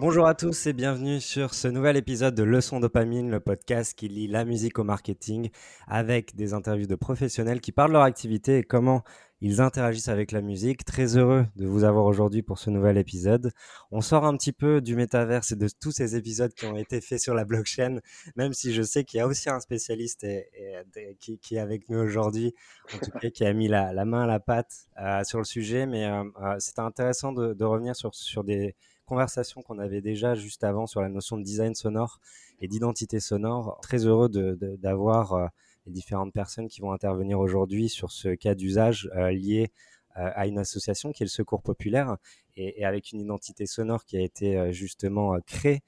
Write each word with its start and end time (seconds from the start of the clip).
Bonjour 0.00 0.26
à 0.26 0.34
tous 0.34 0.66
et 0.66 0.72
bienvenue 0.72 1.20
sur 1.20 1.52
ce 1.52 1.68
nouvel 1.68 1.94
épisode 1.94 2.34
de 2.34 2.42
Leçon 2.42 2.80
Dopamine, 2.80 3.30
le 3.30 3.38
podcast 3.38 3.92
qui 3.92 4.08
lie 4.08 4.28
la 4.28 4.46
musique 4.46 4.78
au 4.78 4.82
marketing 4.82 5.50
avec 5.86 6.34
des 6.36 6.54
interviews 6.54 6.86
de 6.86 6.94
professionnels 6.94 7.60
qui 7.60 7.70
parlent 7.70 7.90
de 7.90 7.96
leur 7.96 8.04
activité 8.04 8.56
et 8.56 8.62
comment 8.62 9.04
ils 9.42 9.60
interagissent 9.60 10.08
avec 10.08 10.32
la 10.32 10.40
musique. 10.40 10.86
Très 10.86 11.18
heureux 11.18 11.44
de 11.56 11.66
vous 11.66 11.84
avoir 11.84 12.06
aujourd'hui 12.06 12.40
pour 12.40 12.58
ce 12.58 12.70
nouvel 12.70 12.96
épisode. 12.96 13.52
On 13.90 14.00
sort 14.00 14.24
un 14.24 14.34
petit 14.38 14.52
peu 14.52 14.80
du 14.80 14.96
métaverse 14.96 15.52
et 15.52 15.56
de 15.56 15.68
tous 15.68 15.90
ces 15.90 16.16
épisodes 16.16 16.54
qui 16.54 16.64
ont 16.64 16.78
été 16.78 17.02
faits 17.02 17.20
sur 17.20 17.34
la 17.34 17.44
blockchain, 17.44 17.98
même 18.36 18.54
si 18.54 18.72
je 18.72 18.80
sais 18.80 19.04
qu'il 19.04 19.18
y 19.18 19.20
a 19.20 19.26
aussi 19.26 19.50
un 19.50 19.60
spécialiste 19.60 20.26
qui, 21.20 21.56
est 21.56 21.58
avec 21.58 21.90
nous 21.90 21.98
aujourd'hui, 21.98 22.54
en 22.94 22.98
tout 23.00 23.10
cas 23.18 23.28
qui 23.28 23.44
a 23.44 23.52
mis 23.52 23.68
la, 23.68 23.92
main 24.06 24.22
à 24.22 24.26
la 24.26 24.40
pâte 24.40 24.86
euh, 24.98 25.24
sur 25.24 25.36
le 25.36 25.44
sujet. 25.44 25.84
Mais 25.84 26.06
euh, 26.06 26.24
euh, 26.42 26.56
c'était 26.58 26.80
intéressant 26.80 27.34
de, 27.34 27.64
revenir 27.64 27.94
sur 27.94 28.44
des 28.44 28.74
conversation 29.10 29.60
qu'on 29.60 29.80
avait 29.80 30.00
déjà 30.00 30.36
juste 30.36 30.62
avant 30.62 30.86
sur 30.86 31.02
la 31.02 31.08
notion 31.08 31.36
de 31.36 31.42
design 31.42 31.74
sonore 31.74 32.20
et 32.60 32.68
d'identité 32.68 33.18
sonore. 33.18 33.76
Très 33.82 34.06
heureux 34.06 34.28
d'avoir 34.28 35.32
euh, 35.32 35.46
les 35.86 35.92
différentes 35.92 36.32
personnes 36.32 36.68
qui 36.68 36.80
vont 36.80 36.92
intervenir 36.92 37.40
aujourd'hui 37.40 37.88
sur 37.88 38.12
ce 38.12 38.28
cas 38.28 38.54
d'usage 38.54 39.10
euh, 39.16 39.32
lié 39.32 39.72
euh, 40.16 40.30
à 40.36 40.46
une 40.46 40.58
association 40.58 41.10
qui 41.10 41.24
est 41.24 41.26
le 41.26 41.30
Secours 41.30 41.60
Populaire 41.60 42.18
et, 42.56 42.84
avec 42.84 43.10
une 43.10 43.20
identité 43.20 43.66
sonore 43.66 44.04
qui 44.04 44.16
a 44.16 44.20
été 44.20 44.72
justement 44.72 45.36
créée 45.44 45.80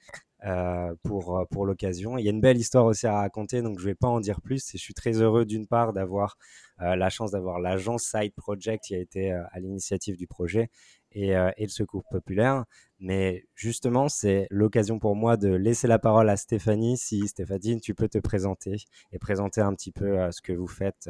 pour, 1.03 1.45
pour 1.49 1.65
l'occasion. 1.65 2.17
Il 2.17 2.25
y 2.25 2.27
a 2.27 2.31
une 2.31 2.41
belle 2.41 2.57
histoire 2.57 2.85
aussi 2.85 3.07
à 3.07 3.13
raconter, 3.13 3.61
donc 3.61 3.79
je 3.79 3.85
ne 3.85 3.91
vais 3.91 3.95
pas 3.95 4.09
en 4.09 4.19
dire 4.19 4.41
plus. 4.41 4.75
Et 4.75 4.77
je 4.77 4.83
suis 4.83 4.93
très 4.93 5.21
heureux 5.21 5.45
d'une 5.45 5.67
part 5.67 5.93
d'avoir 5.93 6.37
la 6.79 7.09
chance 7.09 7.31
d'avoir 7.31 7.59
l'agence 7.59 8.03
Side 8.03 8.33
Project 8.33 8.83
qui 8.83 8.95
a 8.95 8.97
été 8.97 9.31
à 9.31 9.59
l'initiative 9.59 10.17
du 10.17 10.27
projet 10.27 10.69
et, 11.13 11.29
et, 11.29 11.63
le 11.63 11.69
Secours 11.69 12.03
Populaire. 12.09 12.65
Mais 13.03 13.43
justement, 13.53 14.07
c'est 14.07 14.47
l'occasion 14.49 14.97
pour 14.97 15.13
moi 15.17 15.35
de 15.35 15.49
laisser 15.49 15.87
la 15.87 15.99
parole 15.99 16.29
à 16.29 16.37
Stéphanie. 16.37 16.97
Si 16.97 17.27
Stéphanie, 17.27 17.81
tu 17.81 17.93
peux 17.93 18.07
te 18.07 18.17
présenter 18.17 18.77
et 19.11 19.19
présenter 19.19 19.59
un 19.59 19.73
petit 19.73 19.91
peu 19.91 20.19
euh, 20.19 20.31
ce 20.31 20.41
que 20.41 20.53
vous 20.53 20.67
faites. 20.67 21.09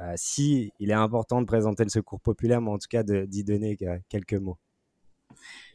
Euh, 0.00 0.12
si 0.16 0.72
il 0.80 0.90
est 0.90 0.94
important 0.94 1.42
de 1.42 1.46
présenter 1.46 1.82
le 1.84 1.90
secours 1.90 2.22
populaire, 2.22 2.62
mais 2.62 2.70
en 2.70 2.78
tout 2.78 2.88
cas 2.88 3.02
d'y 3.02 3.44
donner 3.44 3.76
euh, 3.82 3.98
quelques 4.08 4.32
mots. 4.32 4.56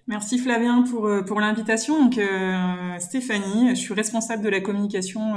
Merci 0.07 0.39
Flavien 0.39 0.83
pour 0.83 1.39
l'invitation. 1.39 2.05
Donc, 2.05 2.19
Stéphanie, 2.99 3.69
je 3.69 3.75
suis 3.75 3.93
responsable 3.93 4.43
de 4.43 4.49
la 4.49 4.59
communication 4.59 5.35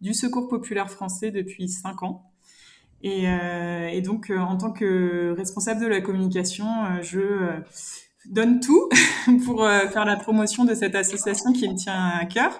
du 0.00 0.14
Secours 0.14 0.48
populaire 0.48 0.90
français 0.90 1.30
depuis 1.30 1.68
cinq 1.68 2.02
ans. 2.02 2.32
Et, 3.02 3.24
et 3.26 4.02
donc, 4.02 4.30
en 4.30 4.56
tant 4.56 4.72
que 4.72 5.32
responsable 5.36 5.80
de 5.80 5.86
la 5.86 6.00
communication, 6.00 6.66
je 7.00 7.62
donne 8.28 8.60
tout 8.60 8.88
pour 9.44 9.64
euh, 9.64 9.88
faire 9.88 10.04
la 10.04 10.16
promotion 10.16 10.64
de 10.64 10.74
cette 10.74 10.94
association 10.94 11.52
qui 11.52 11.68
me 11.68 11.74
tient 11.74 12.08
à 12.08 12.24
cœur. 12.26 12.58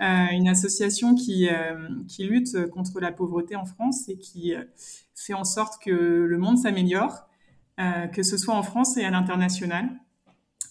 Euh, 0.00 0.26
une 0.32 0.48
association 0.48 1.14
qui, 1.14 1.48
euh, 1.48 1.88
qui 2.08 2.24
lutte 2.24 2.66
contre 2.70 2.98
la 3.00 3.12
pauvreté 3.12 3.56
en 3.56 3.64
France 3.64 4.08
et 4.08 4.18
qui 4.18 4.52
fait 5.14 5.34
en 5.34 5.44
sorte 5.44 5.82
que 5.82 5.90
le 5.90 6.38
monde 6.38 6.58
s'améliore, 6.58 7.28
que 8.12 8.22
ce 8.22 8.36
soit 8.36 8.54
en 8.54 8.62
France 8.62 8.96
et 8.96 9.04
à 9.04 9.10
l'international. 9.10 9.88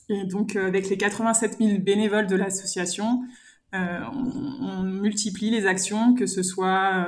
Et 0.09 0.25
donc, 0.25 0.55
avec 0.57 0.89
les 0.89 0.97
87 0.97 1.57
000 1.57 1.79
bénévoles 1.79 2.27
de 2.27 2.35
l'association, 2.35 3.23
on, 3.73 4.31
on, 4.61 4.83
multiplie 4.83 5.49
les 5.49 5.66
actions, 5.66 6.13
que 6.13 6.25
ce 6.25 6.43
soit 6.43 7.07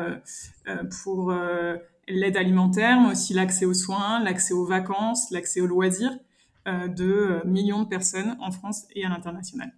pour 1.03 1.33
l'aide 2.07 2.37
alimentaire, 2.37 2.99
mais 3.01 3.11
aussi 3.11 3.33
l'accès 3.33 3.65
aux 3.65 3.73
soins, 3.73 4.23
l'accès 4.23 4.53
aux 4.53 4.65
vacances, 4.65 5.31
l'accès 5.31 5.61
aux 5.61 5.67
loisirs. 5.67 6.17
Euh, 6.67 6.87
de 6.87 7.05
euh, 7.05 7.41
millions 7.45 7.83
de 7.83 7.87
personnes 7.87 8.37
en 8.39 8.49
France 8.49 8.87
et 8.95 9.05
à 9.05 9.09
l'international. 9.09 9.71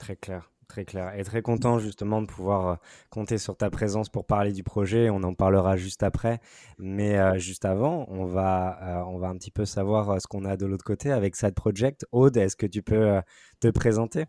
Très 0.00 0.16
clair. 0.16 0.50
Très 0.66 0.84
clair. 0.84 1.16
Et 1.16 1.22
très 1.22 1.42
content 1.42 1.78
justement 1.78 2.20
de 2.20 2.26
pouvoir 2.26 2.66
euh, 2.66 2.74
compter 3.10 3.38
sur 3.38 3.56
ta 3.56 3.70
présence 3.70 4.08
pour 4.08 4.26
parler 4.26 4.52
du 4.52 4.64
projet. 4.64 5.10
On 5.10 5.22
en 5.22 5.34
parlera 5.34 5.76
juste 5.76 6.02
après. 6.02 6.40
Mais 6.78 7.38
juste 7.38 7.64
avant, 7.64 8.06
on 8.08 8.24
va, 8.24 9.04
on 9.06 9.18
va 9.18 9.28
un 9.28 9.36
petit 9.36 9.52
peu 9.52 9.64
savoir 9.64 10.20
ce 10.20 10.26
qu'on 10.26 10.44
a 10.44 10.56
de 10.56 10.66
l'autre 10.66 10.84
côté 10.84 11.12
avec 11.12 11.36
Side 11.36 11.54
Project. 11.54 12.04
Aude, 12.10 12.36
est-ce 12.36 12.56
que 12.56 12.66
tu 12.66 12.82
peux 12.82 13.20
te 13.60 13.68
présenter? 13.68 14.24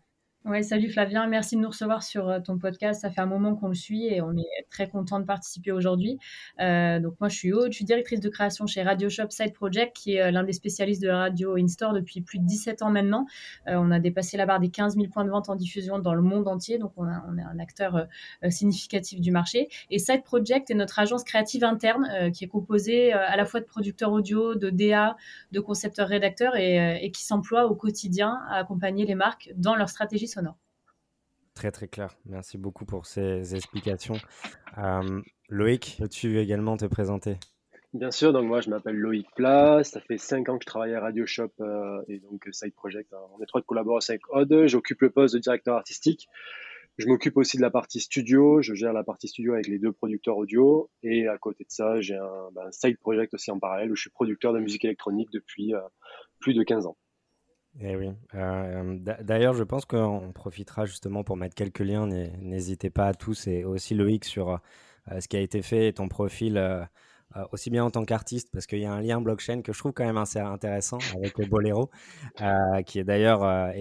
Ouais, 0.46 0.62
salut 0.62 0.90
Flavien, 0.90 1.26
merci 1.26 1.56
de 1.56 1.62
nous 1.62 1.70
recevoir 1.70 2.02
sur 2.02 2.28
euh, 2.28 2.38
ton 2.38 2.58
podcast. 2.58 3.00
Ça 3.00 3.10
fait 3.10 3.22
un 3.22 3.26
moment 3.26 3.56
qu'on 3.56 3.68
le 3.68 3.74
suit 3.74 4.08
et 4.08 4.20
on 4.20 4.36
est 4.36 4.66
très 4.68 4.90
content 4.90 5.18
de 5.18 5.24
participer 5.24 5.72
aujourd'hui. 5.72 6.18
Euh, 6.60 7.00
donc 7.00 7.14
moi, 7.18 7.30
je 7.30 7.36
suis 7.36 7.54
Aude, 7.54 7.72
je 7.72 7.76
suis 7.76 7.86
directrice 7.86 8.20
de 8.20 8.28
création 8.28 8.66
chez 8.66 8.82
Radio 8.82 9.08
Shop 9.08 9.30
Side 9.30 9.54
Project, 9.54 9.96
qui 9.96 10.16
est 10.16 10.20
euh, 10.20 10.30
l'un 10.30 10.42
des 10.42 10.52
spécialistes 10.52 11.00
de 11.00 11.08
la 11.08 11.16
radio 11.16 11.56
in-store 11.56 11.94
depuis 11.94 12.20
plus 12.20 12.40
de 12.40 12.44
17 12.44 12.82
ans 12.82 12.90
maintenant. 12.90 13.24
on 13.66 13.90
a 13.90 13.98
dépassé 13.98 14.36
la 14.36 14.44
barre 14.44 14.60
des 14.60 14.68
15 14.68 14.96
000 14.96 15.06
points 15.08 15.24
de 15.24 15.30
vente 15.30 15.48
en 15.48 15.56
diffusion 15.56 15.98
dans 15.98 16.12
le 16.12 16.20
monde 16.20 16.46
entier, 16.46 16.76
donc 16.76 16.92
on, 16.98 17.06
est 17.06 17.42
un 17.42 17.58
acteur 17.58 18.06
significatif 18.50 19.22
du 19.22 19.30
marché. 19.30 19.68
Et 19.90 19.98
Side 19.98 20.24
Project 20.24 20.70
est 20.70 20.74
notre 20.74 20.98
agence 20.98 21.24
créative 21.24 21.64
interne 21.64 22.30
qui 22.32 22.44
est 22.44 22.48
composée 22.48 23.12
à 23.12 23.36
la 23.36 23.46
fois 23.46 23.60
de 23.60 23.64
producteurs 23.64 24.12
audio, 24.12 24.54
de 24.54 24.68
DA, 24.68 25.16
de 25.52 25.60
concepteurs 25.60 26.08
rédacteurs 26.08 26.56
et 26.56 27.10
qui 27.14 27.24
s'emploie 27.24 27.66
au 27.66 27.74
quotidien 27.74 28.40
à 28.50 28.56
accompagner 28.56 29.06
les 29.06 29.14
marques 29.14 29.50
dans 29.56 29.74
leur 29.74 29.88
stratégie 29.88 30.28
Très 31.54 31.70
très 31.70 31.86
clair. 31.86 32.16
Merci 32.26 32.58
beaucoup 32.58 32.84
pour 32.84 33.06
ces 33.06 33.54
explications. 33.54 34.16
Euh, 34.78 35.20
Loïc, 35.48 35.96
peux-tu 36.00 36.38
également 36.40 36.76
te 36.76 36.84
présenter? 36.86 37.36
Bien 37.92 38.10
sûr, 38.10 38.32
donc 38.32 38.46
moi 38.46 38.60
je 38.60 38.70
m'appelle 38.70 38.96
Loïc 38.96 39.28
Plas, 39.36 39.84
ça 39.84 40.00
fait 40.00 40.18
5 40.18 40.48
ans 40.48 40.58
que 40.58 40.64
je 40.64 40.66
travaille 40.66 40.94
à 40.94 41.00
Radio 41.00 41.26
Shop 41.26 41.52
euh, 41.60 42.02
et 42.08 42.18
donc 42.18 42.48
Side 42.50 42.74
Project 42.74 43.14
en 43.14 43.40
étroite 43.40 43.64
collaboration 43.66 44.14
avec 44.14 44.22
Odd. 44.30 44.66
J'occupe 44.66 45.00
le 45.02 45.10
poste 45.10 45.34
de 45.34 45.38
directeur 45.38 45.76
artistique. 45.76 46.26
Je 46.98 47.06
m'occupe 47.06 47.36
aussi 47.36 47.56
de 47.56 47.62
la 47.62 47.70
partie 47.70 48.00
studio, 48.00 48.60
je 48.62 48.74
gère 48.74 48.92
la 48.92 49.04
partie 49.04 49.28
studio 49.28 49.54
avec 49.54 49.68
les 49.68 49.78
deux 49.78 49.92
producteurs 49.92 50.36
audio 50.36 50.90
et 51.04 51.28
à 51.28 51.38
côté 51.38 51.62
de 51.62 51.70
ça 51.70 52.00
j'ai 52.00 52.16
un, 52.16 52.50
ben, 52.52 52.70
side 52.72 52.98
project 52.98 53.32
aussi 53.34 53.52
en 53.52 53.60
parallèle 53.60 53.92
où 53.92 53.94
je 53.94 54.02
suis 54.02 54.10
producteur 54.10 54.52
de 54.52 54.58
musique 54.58 54.84
électronique 54.84 55.30
depuis 55.32 55.72
euh, 55.72 55.80
plus 56.40 56.54
de 56.54 56.64
15 56.64 56.86
ans. 56.86 56.96
Eh 57.80 57.96
oui. 57.96 58.10
Euh, 58.34 58.98
d'ailleurs, 59.20 59.54
je 59.54 59.64
pense 59.64 59.84
qu'on 59.84 60.32
profitera 60.32 60.86
justement 60.86 61.24
pour 61.24 61.36
mettre 61.36 61.54
quelques 61.54 61.80
liens. 61.80 62.06
N'hésitez 62.06 62.90
pas 62.90 63.08
à 63.08 63.14
tous 63.14 63.46
et 63.48 63.64
aussi 63.64 63.94
Loïc 63.94 64.24
sur 64.24 64.50
euh, 65.10 65.20
ce 65.20 65.26
qui 65.26 65.36
a 65.36 65.40
été 65.40 65.60
fait 65.60 65.88
et 65.88 65.92
ton 65.92 66.06
profil, 66.06 66.56
euh, 66.56 66.84
aussi 67.50 67.70
bien 67.70 67.84
en 67.84 67.90
tant 67.90 68.04
qu'artiste, 68.04 68.50
parce 68.52 68.66
qu'il 68.66 68.78
y 68.78 68.84
a 68.84 68.92
un 68.92 69.00
lien 69.00 69.20
blockchain 69.20 69.62
que 69.62 69.72
je 69.72 69.78
trouve 69.78 69.92
quand 69.92 70.04
même 70.04 70.18
assez 70.18 70.38
intéressant 70.38 70.98
avec 71.16 71.36
le 71.36 71.46
Bolero, 71.46 71.90
qui 72.86 73.00
est 73.00 73.04
d'ailleurs 73.04 73.72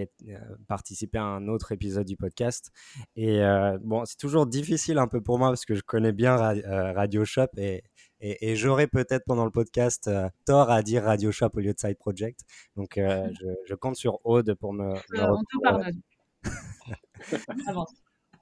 participé 0.67 1.19
à 1.19 1.23
un 1.23 1.47
autre 1.47 1.71
épisode 1.71 2.07
du 2.07 2.17
podcast. 2.17 2.71
Et 3.15 3.41
bon, 3.81 4.05
c'est 4.05 4.17
toujours 4.17 4.47
difficile 4.47 4.97
un 4.97 5.07
peu 5.07 5.21
pour 5.21 5.37
moi 5.37 5.49
parce 5.49 5.65
que 5.65 5.75
je 5.75 5.83
connais 5.83 6.13
bien 6.13 6.35
Radio 6.35 7.25
Shop 7.25 7.49
et, 7.57 7.83
et, 8.25 8.55
j'aurai 8.55 8.87
peut-être 8.87 9.25
pendant 9.25 9.43
le 9.43 9.51
podcast 9.51 10.07
euh, 10.07 10.29
tort 10.45 10.71
à 10.71 10.81
dire 10.81 11.03
Radio 11.03 11.33
Shop 11.33 11.49
au 11.55 11.59
lieu 11.59 11.73
de 11.73 11.79
Side 11.79 11.97
Project. 11.97 12.39
Donc, 12.77 12.97
euh, 12.97 13.27
je, 13.67 13.75
compte 13.75 13.97
sur 13.97 14.19
Aude 14.23 14.55
pour 14.55 14.73
me. 14.73 14.93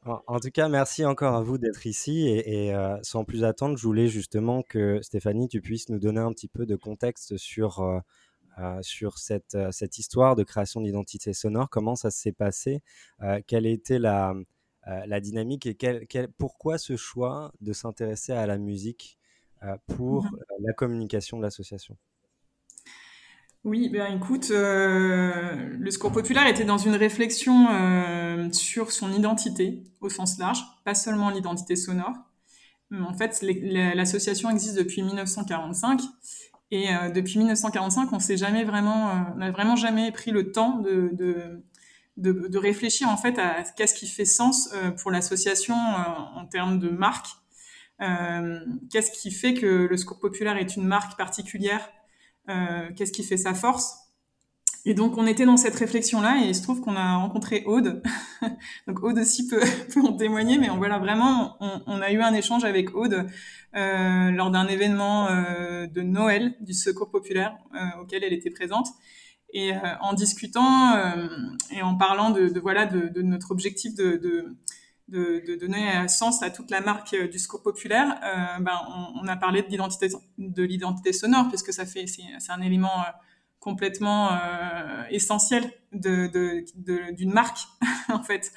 En, 0.03 0.39
tout 0.39 0.49
cas, 0.49 0.67
merci 0.67 1.05
encore 1.05 1.35
à 1.35 1.43
vous 1.43 1.59
d'être 1.59 1.85
ici. 1.85 2.27
Et, 2.27 2.73
euh, 2.73 2.97
sans 3.03 3.23
plus 3.23 3.43
attendre, 3.43 3.77
je 3.77 3.83
voulais 3.83 4.07
justement 4.07 4.63
que 4.63 4.99
Stéphanie, 5.03 5.47
tu 5.47 5.61
puisses 5.61 5.89
nous 5.89 5.99
donner 5.99 6.21
un 6.21 6.31
petit 6.31 6.47
peu 6.47 6.65
de 6.65 6.75
contexte 6.75 7.37
sur, 7.37 8.01
sur 8.81 9.19
cette, 9.19 9.55
cette 9.69 9.99
histoire 9.99 10.35
de 10.35 10.43
création 10.43 10.81
d'identité 10.81 11.33
sonore. 11.33 11.69
Comment 11.69 11.95
ça 11.95 12.09
s'est 12.09 12.31
passé? 12.31 12.81
Quelle 13.45 13.67
était 13.67 13.99
la, 13.99 14.33
la 14.87 15.19
dynamique 15.19 15.67
et 15.67 15.75
quel, 15.75 16.29
pourquoi 16.35 16.79
ce 16.79 16.97
choix 16.97 17.51
de 17.61 17.71
s'intéresser 17.71 18.31
à 18.31 18.47
la 18.47 18.57
musique? 18.57 19.03
euh, 19.03 19.20
pour 19.87 20.25
mmh 20.25 20.31
euh, 20.33 20.55
la 20.61 20.73
communication 20.73 21.37
de 21.37 21.43
l'association. 21.43 21.97
Oui, 23.63 23.89
ben 23.89 24.15
écoute, 24.15 24.49
euh, 24.49 25.69
le 25.77 25.91
Secours 25.91 26.11
populaire 26.11 26.47
était 26.47 26.63
dans 26.65 26.79
une 26.79 26.95
réflexion 26.95 27.67
sur 28.53 28.91
son 28.91 29.13
identité 29.13 29.83
au 29.99 30.09
sens 30.09 30.39
large, 30.39 30.63
pas 30.83 30.95
seulement 30.95 31.29
l'identité 31.29 31.75
sonore. 31.75 32.13
En 32.91 33.13
fait, 33.13 33.39
l'association 33.43 34.49
existe 34.49 34.77
depuis 34.77 35.03
1945 35.03 36.01
et 36.71 36.87
depuis 37.13 37.37
1945, 37.37 38.11
on 38.11 38.19
s'est 38.19 38.35
jamais 38.35 38.63
vraiment, 38.63 39.27
on 39.35 39.37
n'a 39.37 39.51
vraiment 39.51 39.75
jamais 39.75 40.11
pris 40.11 40.31
le 40.31 40.51
temps 40.51 40.79
de, 40.79 41.11
de, 41.13 41.63
de, 42.17 42.57
réfléchir 42.57 43.09
en 43.09 43.17
fait 43.17 43.37
à 43.37 43.63
qu'est-ce 43.77 43.93
qui 43.93 44.07
fait 44.07 44.25
sens 44.25 44.73
pour 44.97 45.11
l'association 45.11 45.75
en 45.75 46.45
termes 46.47 46.79
de 46.79 46.89
marque. 46.89 47.27
euh, 47.27 47.40
qu'est-ce 48.89 49.11
qui 49.11 49.31
fait 49.31 49.53
que 49.53 49.87
le 49.89 49.97
Secours 49.97 50.19
populaire 50.19 50.57
est 50.57 50.75
une 50.75 50.85
marque 50.85 51.17
particulière? 51.17 51.89
Euh, 52.49 52.89
Qu'est-ce 52.95 53.11
qui 53.11 53.23
fait 53.23 53.37
sa 53.37 53.53
force? 53.53 53.97
Et 54.83 54.95
donc, 54.95 55.17
on 55.17 55.27
était 55.27 55.45
dans 55.45 55.57
cette 55.57 55.75
réflexion-là 55.75 56.41
et 56.43 56.47
il 56.47 56.55
se 56.55 56.63
trouve 56.63 56.81
qu'on 56.81 56.95
a 56.95 57.17
rencontré 57.17 57.63
Aude. 57.65 58.01
donc, 58.87 59.03
Aude 59.03 59.19
aussi 59.19 59.47
peut, 59.47 59.61
en 60.03 60.13
témoigner, 60.13 60.57
mais 60.57 60.71
on, 60.71 60.77
voilà, 60.77 60.97
vraiment, 60.97 61.57
on, 61.59 62.01
a 62.01 62.11
eu 62.11 62.19
un 62.19 62.33
échange 62.33 62.65
avec 62.65 62.95
Aude 62.95 63.27
euh, 63.75 64.31
lors 64.31 64.49
d'un 64.49 64.67
événement 64.67 65.27
de 65.29 66.01
Noël 66.01 66.55
du 66.61 66.73
Secours 66.73 67.11
populaire 67.11 67.55
auquel 68.01 68.23
elle 68.23 68.33
était 68.33 68.49
présente. 68.49 68.87
Et 69.53 69.73
en 69.99 70.13
discutant 70.13 70.95
et 71.71 71.81
en 71.81 71.95
parlant 71.95 72.31
de, 72.31 72.57
voilà 72.59 72.85
de, 72.85 73.21
notre 73.21 73.51
objectif 73.51 73.93
de, 73.95 74.15
de, 74.15 74.57
donner 75.11 76.07
sens 76.07 76.41
à 76.43 76.49
toute 76.49 76.71
la 76.71 76.81
marque 76.81 77.15
du 77.15 77.39
secours 77.39 77.61
populaire, 77.61 78.19
ben, 78.59 78.79
on, 79.15 79.27
a 79.27 79.35
parlé 79.35 79.61
de 79.61 79.67
l'identité 79.67 80.09
de 81.11 81.15
sonore 81.15 81.49
puisque 81.49 81.73
ça 81.73 81.85
fait 81.85 82.05
c'est 82.07 82.51
un 82.51 82.61
élément 82.61 83.03
complètement 83.61 84.33
euh, 84.33 85.03
essentiel 85.11 85.71
de, 85.93 87.11
d'une 87.13 87.31
marque 87.31 87.59
en 88.09 88.21
fait. 88.21 88.51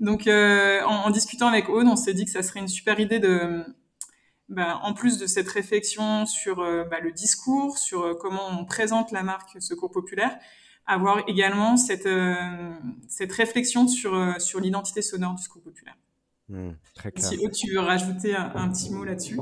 Donc 0.00 0.26
euh, 0.26 0.82
en, 0.82 1.10
discutant 1.10 1.46
avec 1.46 1.68
Aude, 1.68 1.86
on 1.86 1.94
s'est 1.94 2.14
dit 2.14 2.24
que 2.24 2.30
ça 2.30 2.42
serait 2.42 2.60
une 2.60 2.68
super 2.68 2.98
idée 2.98 3.20
de, 3.20 3.64
bah, 4.48 4.80
en 4.82 4.94
plus 4.94 5.18
de 5.18 5.26
cette 5.26 5.48
réflexion 5.48 6.24
sur 6.24 6.60
euh, 6.60 6.84
bah, 6.84 7.00
le 7.00 7.12
discours, 7.12 7.78
sur 7.78 8.18
comment 8.18 8.48
on 8.58 8.64
présente 8.64 9.12
la 9.12 9.22
marque 9.22 9.60
Secours 9.60 9.90
Populaire, 9.90 10.36
avoir 10.86 11.22
également 11.28 11.76
cette, 11.76 12.08
cette 13.08 13.32
réflexion 13.32 13.88
sur, 13.88 14.40
sur 14.40 14.60
l'identité 14.60 15.02
sonore 15.02 15.34
du 15.34 15.42
Secours 15.42 15.62
Populaire. 15.62 15.96
Mmh, 16.48 16.70
très 16.94 17.10
clair. 17.12 17.28
Si 17.28 17.50
tu 17.50 17.72
veux 17.72 17.80
rajouter 17.80 18.34
un 18.36 18.68
petit 18.68 18.90
mot 18.90 19.04
là-dessus? 19.04 19.38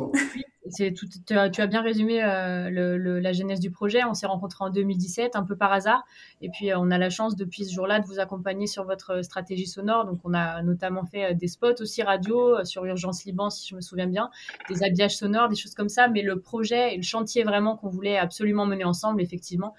Tout, 0.95 1.07
tu, 1.27 1.35
as, 1.35 1.67
bien 1.67 1.83
résumé 1.83 2.23
euh, 2.23 3.21
la 3.21 3.33
genèse 3.33 3.61
du 3.61 3.71
projet. 3.71 4.03
On 4.05 4.15
s'est 4.15 4.27
rencontrés 4.27 4.65
en 4.65 4.71
2017, 4.71 5.37
un 5.37 5.43
peu 5.43 5.57
par 5.57 5.73
hasard. 5.73 6.05
Et 6.41 6.49
puis, 6.49 6.71
euh, 6.71 6.79
on 6.79 6.91
a 6.91 6.99
la 6.99 7.11
chance, 7.11 7.37
depuis 7.37 7.65
ce 7.65 7.75
jour-là, 7.75 8.01
de 8.01 8.07
vous 8.07 8.19
accompagner 8.19 8.67
sur 8.67 8.85
votre 8.85 9.23
stratégie 9.23 9.67
sonore. 9.67 10.07
Donc, 10.07 10.21
on 10.25 10.33
a 10.33 10.63
notamment 10.63 11.05
fait 11.05 11.33
euh, 11.33 11.35
des 11.35 11.49
spots 11.49 11.81
aussi 11.81 12.03
radio 12.03 12.65
sur 12.65 12.85
Urgence 12.85 13.25
Liban, 13.25 13.51
si 13.51 13.69
je 13.69 13.77
me 13.77 13.81
souviens 13.81 14.07
bien, 14.07 14.31
des 14.71 14.83
habillages 14.83 15.17
sonores, 15.17 15.49
des 15.49 15.57
choses 15.57 15.75
comme 15.75 15.91
ça. 15.91 16.09
Mais 16.09 16.23
le 16.23 16.41
projet 16.41 16.95
et 16.95 16.97
le 16.97 17.03
chantier 17.03 17.45
vraiment 17.45 17.77
qu'on 17.77 17.89
voulait 17.89 18.17
absolument 18.17 18.67
mener 18.67 18.85
ensemble, 18.85 19.21
effectivement, 19.21 19.75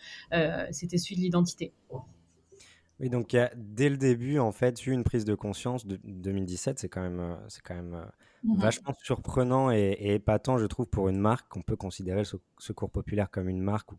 c'était 0.71 0.97
celui 0.97 1.15
de 1.15 1.21
l'identité. 1.21 1.73
Oui, 2.99 3.09
donc 3.09 3.33
il 3.33 3.37
y 3.37 3.39
a 3.39 3.51
dès 3.55 3.89
le 3.89 3.97
début, 3.97 4.39
en 4.39 4.51
fait, 4.51 4.85
eu 4.85 4.91
une 4.91 5.03
prise 5.03 5.25
de 5.25 5.35
conscience 5.35 5.85
de 5.85 5.99
2017. 6.03 6.79
C'est 6.79 6.89
quand 6.89 7.01
même, 7.01 7.37
c'est 7.47 7.61
quand 7.61 7.75
même 7.75 8.05
Mmh 8.45 8.59
vachement 8.59 8.93
surprenant 9.01 9.71
et, 9.71 9.97
épatant, 9.99 10.57
je 10.57 10.65
trouve, 10.65 10.87
pour 10.87 11.09
une 11.09 11.17
marque 11.17 11.49
qu'on 11.49 11.63
peut 11.63 11.75
considérer 11.75 12.21
le 12.21 12.39
Secours 12.59 12.91
Populaire 12.91 13.29
comme 13.31 13.49
une 13.49 13.61
marque 13.61 13.89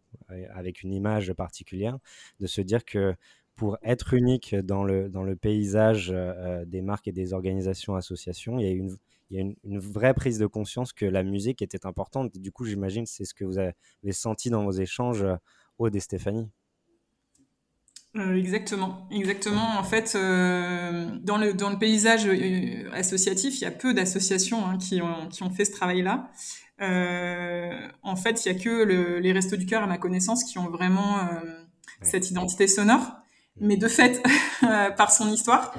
avec 0.54 0.82
une 0.82 0.92
image 0.92 1.32
particulière, 1.32 1.98
de 2.40 2.46
se 2.46 2.60
dire 2.60 2.84
que 2.84 3.14
pour 3.56 3.78
être 3.82 4.14
unique 4.14 4.54
dans 4.54 4.84
le, 4.84 5.08
dans 5.08 5.22
le 5.22 5.34
paysage 5.34 6.10
euh, 6.14 6.64
des 6.66 6.82
marques 6.82 7.08
et 7.08 7.12
des 7.12 7.32
organisations, 7.32 7.96
associations, 7.96 8.58
il 8.58 8.66
y 8.66 8.68
a 8.68 8.72
une, 8.72 8.96
il 9.30 9.36
y 9.36 9.40
a 9.40 9.42
une, 9.64 9.78
vraie 9.78 10.14
prise 10.14 10.38
de 10.38 10.46
conscience 10.46 10.92
que 10.92 11.06
la 11.06 11.22
musique 11.22 11.62
était 11.62 11.86
importante. 11.86 12.36
Du 12.36 12.52
coup, 12.52 12.64
j'imagine 12.66 13.06
c'est 13.06 13.24
ce 13.24 13.34
que 13.34 13.44
vous 13.44 13.58
avez 13.58 13.74
senti 14.12 14.50
dans 14.50 14.62
vos 14.62 14.72
échanges, 14.72 15.22
euh, 15.22 15.36
Aude 15.78 15.96
et 15.96 16.00
Stéphanie. 16.00 16.48
Euh, 18.18 18.36
exactement, 18.36 19.06
exactement. 19.10 19.78
En 19.78 19.82
fait, 19.82 20.14
euh, 20.14 21.06
dans, 21.22 21.36
le, 21.36 21.52
dans 21.52 21.70
le 21.70 21.78
paysage 21.78 22.26
euh, 22.26 22.90
associatif, 22.92 23.60
il 23.60 23.64
y 23.64 23.66
a 23.66 23.70
peu 23.70 23.92
d'associations 23.92 24.66
hein, 24.66 24.78
qui, 24.78 25.02
ont, 25.02 25.28
qui 25.28 25.42
ont 25.42 25.50
fait 25.50 25.64
ce 25.64 25.72
travail-là. 25.72 26.30
en 26.80 28.16
fait, 28.16 28.44
il 28.44 28.52
y 28.52 28.56
a 28.56 28.58
que 28.58 28.84
le, 28.84 29.18
les 29.18 29.32
Restos 29.32 29.56
du 29.56 29.66
Cœur, 29.66 29.82
à 29.82 29.86
ma 29.86 29.98
connaissance, 29.98 30.44
qui 30.44 30.58
ont 30.58 30.68
vraiment 30.68 31.28
cette 32.02 32.30
identité 32.30 32.68
sonore, 32.68 33.16
mais 33.60 33.76
de 33.76 33.88
fait, 33.88 34.22
par 34.96 35.10
son 35.10 35.30
histoire. 35.30 35.74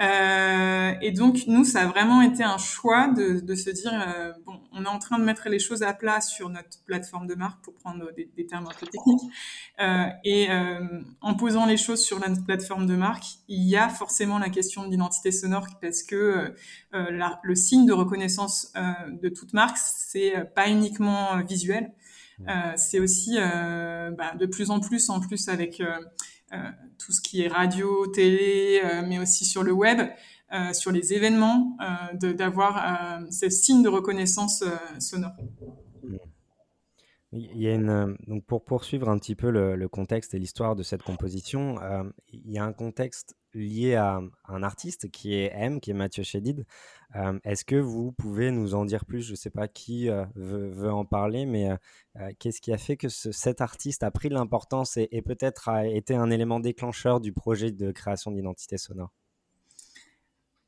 Euh, 0.00 0.92
et 1.00 1.10
donc, 1.10 1.44
nous, 1.46 1.64
ça 1.64 1.82
a 1.82 1.86
vraiment 1.86 2.20
été 2.22 2.42
un 2.42 2.58
choix 2.58 3.08
de, 3.08 3.40
de 3.40 3.54
se 3.54 3.70
dire, 3.70 3.92
euh, 3.94 4.32
bon, 4.44 4.60
on 4.72 4.84
est 4.84 4.88
en 4.88 4.98
train 4.98 5.18
de 5.18 5.24
mettre 5.24 5.48
les 5.48 5.58
choses 5.58 5.82
à 5.82 5.92
plat 5.92 6.20
sur 6.20 6.48
notre 6.50 6.82
plateforme 6.84 7.26
de 7.26 7.34
marque, 7.34 7.62
pour 7.64 7.74
prendre 7.74 8.12
des, 8.14 8.30
des 8.36 8.46
termes 8.46 8.66
un 8.66 8.74
peu 8.78 8.86
techniques. 8.86 9.22
Euh, 9.80 10.06
et 10.24 10.50
euh, 10.50 10.80
en 11.20 11.34
posant 11.34 11.66
les 11.66 11.76
choses 11.76 12.02
sur 12.02 12.20
notre 12.20 12.44
plateforme 12.44 12.86
de 12.86 12.96
marque, 12.96 13.24
il 13.48 13.62
y 13.62 13.76
a 13.76 13.88
forcément 13.88 14.38
la 14.38 14.50
question 14.50 14.84
de 14.84 14.90
l'identité 14.90 15.32
sonore, 15.32 15.66
parce 15.80 16.02
que 16.02 16.54
euh, 16.94 17.10
la, 17.10 17.40
le 17.42 17.54
signe 17.54 17.86
de 17.86 17.92
reconnaissance 17.92 18.72
de 19.10 19.28
toute 19.28 19.52
marque, 19.52 19.78
c'est 19.78 20.34
pas 20.54 20.68
uniquement 20.68 21.42
visuel, 21.42 21.92
c'est 22.76 23.00
aussi 23.00 23.36
bah, 23.36 24.34
de 24.38 24.46
plus 24.46 24.70
en 24.70 24.80
plus, 24.80 25.08
en 25.10 25.20
plus 25.20 25.48
avec 25.48 25.80
euh, 25.80 25.98
tout 26.98 27.12
ce 27.12 27.20
qui 27.20 27.42
est 27.42 27.48
radio, 27.48 28.06
télé, 28.06 28.80
euh, 28.84 29.02
mais 29.06 29.18
aussi 29.18 29.44
sur 29.44 29.62
le 29.62 29.72
web, 29.72 30.00
euh, 30.52 30.72
sur 30.72 30.92
les 30.92 31.12
événements, 31.12 31.76
d'avoir 32.14 33.20
ce 33.30 33.48
signe 33.50 33.82
de 33.82 33.88
reconnaissance 33.88 34.64
sonore. 34.98 35.32
Il 37.32 37.58
y 37.60 37.68
a 37.68 37.76
donc 37.76 38.44
pour 38.46 38.64
poursuivre 38.64 39.08
un 39.08 39.18
petit 39.18 39.34
peu 39.34 39.50
le, 39.50 39.88
contexte 39.88 40.34
et 40.34 40.38
l'histoire 40.38 40.76
de 40.76 40.82
cette 40.82 41.02
composition, 41.02 41.76
il 42.28 42.50
y 42.50 42.58
a 42.58 42.64
un 42.64 42.72
contexte 42.72 43.34
lié 43.56 43.94
à 43.94 44.20
un 44.48 44.62
artiste 44.62 45.10
qui 45.10 45.34
est 45.34 45.50
M, 45.54 45.80
qui 45.80 45.90
est 45.90 45.94
Mathieu 45.94 46.22
Chédid. 46.22 46.64
Euh, 47.14 47.38
est-ce 47.44 47.64
que 47.64 47.76
vous 47.76 48.12
pouvez 48.12 48.50
nous 48.50 48.74
en 48.74 48.84
dire 48.84 49.04
plus? 49.04 49.22
Je 49.22 49.32
ne 49.32 49.36
sais 49.36 49.50
pas 49.50 49.68
qui 49.68 50.08
euh, 50.08 50.24
veut, 50.34 50.92
en 50.92 51.04
parler, 51.04 51.46
mais 51.46 51.70
euh, 51.70 52.30
qu'est-ce 52.38 52.60
qui 52.60 52.72
a 52.72 52.78
fait 52.78 52.96
que 52.96 53.08
cet 53.08 53.60
artiste 53.60 54.02
a 54.02 54.10
pris 54.10 54.28
l'importance 54.28 54.96
et, 54.96 55.22
peut-être 55.22 55.68
a 55.68 55.86
été 55.86 56.14
un 56.14 56.30
élément 56.30 56.60
déclencheur 56.60 57.20
du 57.20 57.32
projet 57.32 57.70
de 57.70 57.90
création 57.90 58.30
d'identité 58.30 58.78
sonore? 58.78 59.12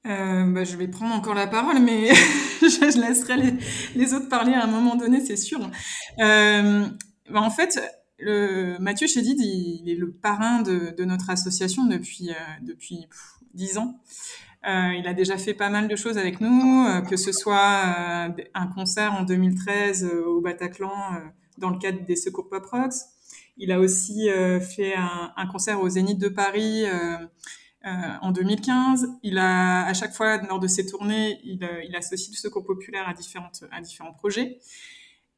Bah, 0.05 0.65
je 0.65 0.77
vais 0.77 0.89
prendre 0.89 1.15
encore 1.15 1.35
la 1.35 1.47
parole, 1.47 1.81
mais 1.81 2.09
je, 2.63 3.01
laisserai 3.01 3.59
les, 3.95 4.15
autres 4.15 4.29
parler 4.31 4.55
à 4.55 4.65
un 4.65 4.67
moment 4.67 4.97
donné, 4.97 5.21
c'est 5.21 5.37
sûr. 5.37 5.71
Bah, 6.19 7.43
en 7.43 7.51
fait, 7.51 7.79
le, 8.19 8.79
Mathieu 8.79 9.07
Chédid, 9.07 9.41
il, 9.41 9.89
est 9.89 9.95
le 9.95 10.11
parrain 10.11 10.63
de, 10.63 11.05
notre 11.05 11.31
association 11.31 11.87
depuis 11.87 12.31
depuis 12.63 13.07
dix 13.55 13.79
ans. 13.79 14.01
Euh, 14.67 14.95
il 14.99 15.07
a 15.07 15.15
déjà 15.15 15.39
fait 15.39 15.55
pas 15.55 15.71
mal 15.71 15.87
de 15.87 15.97
choses 15.97 16.19
avec 16.19 16.41
nous, 16.41 16.85
euh, 16.85 17.01
que 17.01 17.17
ce 17.17 17.31
soit 17.31 17.85
euh, 17.87 18.43
un 18.55 18.67
concert 18.67 19.15
en 19.15 19.23
2013 19.23 20.05
au 20.27 20.41
Bataclan 20.41 20.93
dans 21.59 21.71
le 21.71 21.79
cadre 21.79 22.05
des 22.05 22.17
Secours 22.17 22.49
Pop 22.49 22.67
Rocks. 22.67 22.95
Il 23.57 23.73
a 23.73 23.81
aussi 23.81 24.29
fait 24.61 24.95
un, 24.95 25.47
concert 25.51 25.81
au 25.81 25.89
Zénith 25.89 26.21
de 26.21 26.29
Paris 26.29 26.85
en 27.85 28.31
2015. 28.31 29.09
Il 29.25 29.37
a, 29.37 29.85
à 29.85 29.95
chaque 29.95 30.15
fois, 30.15 30.41
lors 30.43 30.61
de 30.61 30.69
ses 30.69 30.87
tournées, 30.87 31.41
il, 31.43 31.69
il 31.85 31.97
associe 31.97 32.31
le 32.31 32.37
Secours 32.37 32.65
Populaire 32.65 33.09
à, 33.09 33.15
différentes, 33.15 33.65
à 33.73 33.81
différents 33.81 34.13
projets. 34.13 34.61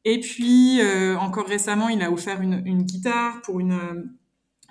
Et 0.04 0.20
puis, 0.20 0.80
encore 1.18 1.46
récemment, 1.46 1.88
il 1.88 2.02
a 2.02 2.10
offert 2.10 2.40
une, 2.40 2.62
une 2.64 2.84
guitare 2.84 3.42
pour 3.42 3.60
une, 3.60 4.10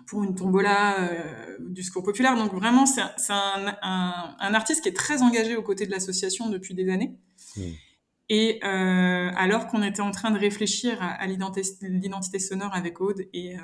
pour 0.09 0.23
une 0.23 0.35
tombola 0.35 0.99
euh, 0.99 1.57
du 1.59 1.83
secours 1.83 2.03
populaire. 2.03 2.35
Donc 2.35 2.53
vraiment, 2.53 2.85
c'est 2.85 3.01
un, 3.01 3.75
un, 3.81 4.35
un, 4.39 4.53
artiste 4.53 4.81
qui 4.81 4.89
est 4.89 4.95
très 4.95 5.21
engagé 5.21 5.55
aux 5.55 5.61
côtés 5.61 5.85
de 5.85 5.91
l'association 5.91 6.49
depuis 6.49 6.73
des 6.73 6.89
années. 6.89 7.15
Mmh. 7.55 7.61
Et 8.29 8.59
euh, 8.63 9.31
alors 9.35 9.67
qu'on 9.67 9.83
était 9.83 10.01
en 10.01 10.11
train 10.11 10.31
de 10.31 10.39
réfléchir 10.39 10.97
à, 11.01 11.25
l'identité 11.25 12.39
sonore 12.39 12.75
avec 12.75 13.01
Aude 13.01 13.25
et, 13.33 13.57
euh, 13.57 13.61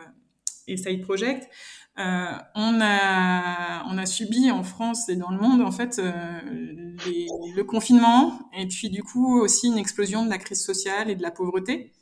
et 0.68 0.78
Side 0.78 1.02
Project, 1.02 1.48
euh, 1.98 2.38
on, 2.56 2.80
a, 2.82 3.86
on 3.86 3.98
a 3.98 4.06
subi 4.06 4.52
en 4.52 4.64
France 4.64 5.08
et 5.08 5.16
dans 5.16 5.32
le 5.32 5.38
monde 5.38 5.62
en 5.62 5.72
fait 5.72 6.00
euh, 6.00 6.42
le 6.44 7.62
confinement 7.64 8.38
et 8.54 8.68
puis 8.68 8.90
du 8.90 9.02
coup 9.02 9.40
aussi 9.40 9.68
une 9.68 9.78
explosion 9.78 10.26
de 10.26 10.30
la 10.30 10.38
crise 10.38 10.62
sociale 10.64 11.10
et 11.10 11.16
de 11.16 11.22
la 11.22 11.32
pauvreté. 11.32 11.94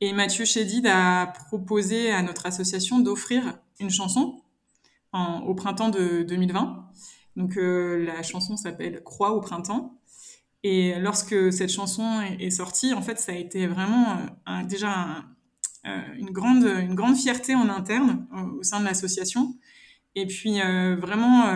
Et 0.00 0.12
Mathieu 0.12 0.44
Chédid 0.44 0.86
a 0.86 1.26
proposé 1.48 2.10
à 2.10 2.22
notre 2.22 2.46
association 2.46 3.00
d'offrir 3.00 3.58
une 3.78 3.90
chanson 3.90 4.42
au 5.12 5.54
printemps 5.54 5.90
de 5.90 6.22
2020. 6.22 6.88
Donc 7.36 7.56
euh, 7.56 8.04
la 8.04 8.22
chanson 8.22 8.56
s'appelle 8.56 9.02
Croix 9.04 9.32
au 9.32 9.40
printemps. 9.40 9.98
Et 10.64 10.94
lorsque 11.00 11.52
cette 11.52 11.70
chanson 11.70 12.20
est, 12.20 12.50
sortie, 12.50 12.94
en 12.94 13.02
fait, 13.02 13.18
ça 13.18 13.32
a 13.32 13.34
été 13.34 13.66
vraiment 13.66 14.18
déjà 14.68 14.92
euh, 14.92 15.20
une, 15.84 16.30
grande, 16.30 16.64
une 16.64 16.94
grande 16.94 17.16
fierté 17.16 17.54
en 17.54 17.68
interne 17.68 18.26
au, 18.58 18.62
sein 18.62 18.80
de 18.80 18.84
l'association. 18.84 19.56
Et 20.14 20.26
puis 20.26 20.60
vraiment 21.00 21.46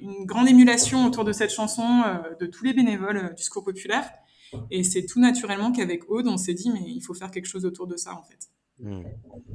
une 0.00 0.26
grande 0.26 0.48
émulation 0.48 1.06
autour 1.06 1.24
de 1.24 1.32
cette 1.32 1.50
chanson 1.50 2.02
de 2.38 2.46
tous 2.46 2.64
les 2.64 2.74
bénévoles 2.74 3.34
du 3.34 3.42
Secours 3.42 3.64
populaire. 3.64 4.10
Et 4.70 4.84
c'est 4.84 5.06
tout 5.06 5.20
naturellement 5.20 5.72
qu'avec 5.72 6.10
Aude, 6.10 6.28
on 6.28 6.36
s'est 6.36 6.54
dit, 6.54 6.70
mais 6.70 6.84
il 6.86 7.00
faut 7.00 7.14
faire 7.14 7.30
quelque 7.30 7.46
chose 7.46 7.64
autour 7.64 7.86
de 7.86 7.96
ça, 7.96 8.14
en 8.14 8.22
fait. 8.22 8.50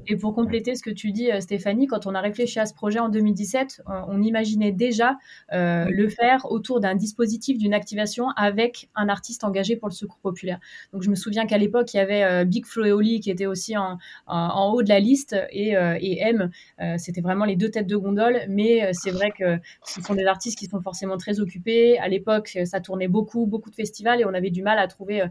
Et 0.10 0.16
pour 0.16 0.34
compléter 0.34 0.76
ce 0.76 0.82
que 0.82 0.90
tu 0.90 1.12
dis, 1.12 1.32
euh, 1.32 1.42
Stéphanie, 1.42 1.88
quand 1.88 2.08
on 2.08 2.16
a 2.16 2.22
réfléchi 2.22 2.60
à 2.60 2.66
ce 2.66 2.74
projet 2.74 3.00
en 3.00 3.10
2017, 3.10 3.82
euh, 3.90 4.02
on 4.08 4.22
imaginait 4.22 4.72
déjà 4.72 5.18
euh, 5.52 5.86
le 5.90 6.08
faire 6.08 6.50
autour 6.50 6.80
d'un 6.80 6.96
dispositif, 6.96 7.58
d'une 7.58 7.74
activation 7.74 8.30
avec 8.38 8.90
un 8.96 9.10
artiste 9.10 9.44
engagé 9.44 9.76
pour 9.76 9.90
le 9.90 9.94
secours 9.94 10.20
populaire. 10.20 10.60
Donc 10.94 11.04
je 11.04 11.10
me 11.10 11.16
souviens 11.16 11.46
qu'à 11.46 11.58
l'époque, 11.58 11.94
il 11.94 11.98
y 11.98 12.00
avait 12.00 12.46
Big 12.46 12.66
Flo 12.66 12.86
et 12.86 12.92
Oli 12.92 13.20
qui 13.20 13.30
était 13.30 13.46
aussi 13.46 13.76
en, 13.76 13.98
en, 14.28 14.72
haut 14.72 14.82
de 14.82 14.90
la 14.90 15.00
liste 15.00 15.36
et, 15.52 15.72
et 15.72 16.20
M, 16.22 16.50
c'était 16.98 17.22
vraiment 17.22 17.46
les 17.46 17.56
deux 17.56 17.70
têtes 17.70 17.88
de 17.88 17.96
gondole. 17.96 18.42
Mais 18.50 18.92
c'est 18.94 19.12
vrai 19.12 19.32
que 19.32 19.58
ce 19.86 20.02
sont 20.02 20.16
des 20.16 20.26
artistes 20.26 20.58
qui 20.58 20.68
sont 20.68 20.82
forcément 20.82 21.18
très 21.18 21.40
occupés. 21.40 21.98
À 22.00 22.08
l'époque, 22.08 22.58
ça 22.66 22.80
tournait 22.80 23.08
beaucoup, 23.08 23.46
beaucoup 23.46 23.70
de 23.70 23.76
festivals 23.76 24.22
et 24.22 24.26
on 24.26 24.34
avait 24.34 24.52
du 24.52 24.64
mal 24.64 24.80
à 24.80 24.88
trouver 24.88 25.24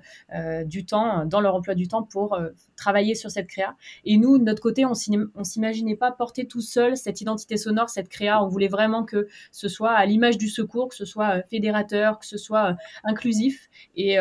du 0.65 0.85
temps 0.85 1.25
dans 1.25 1.41
leur 1.41 1.55
emploi 1.55 1.75
du 1.75 1.89
temps 1.89 2.03
pour 2.03 2.39
travailler 2.77 3.15
sur 3.15 3.31
cette 3.31 3.49
créa. 3.49 3.75
Et 4.05 4.17
nous, 4.17 4.39
de 4.39 4.45
notre 4.45 4.63
côté, 4.63 4.85
on 4.85 4.91
ne 4.91 5.45
s'imaginait 5.45 5.97
pas 5.97 6.13
porter 6.13 6.47
tout 6.47 6.61
seul 6.61 6.97
cette 6.97 7.21
identité 7.21 7.57
sonore, 7.57 7.91
cette 7.91 8.09
créa. 8.09 8.43
On 8.43 8.49
voulait 8.49 8.69
vraiment 8.69 9.05
que 9.05 9.29
ce 9.53 9.69
soit 9.69 9.93
à 9.93 10.07
l'image 10.07 10.39
du 10.39 10.49
secours, 10.49 10.89
que 10.89 10.95
ce 10.95 11.05
soit 11.05 11.43
fédérateur, 11.51 12.19
que 12.19 12.27
ce 12.27 12.39
soit 12.39 12.77
inclusif. 13.05 13.69
Et 13.97 14.17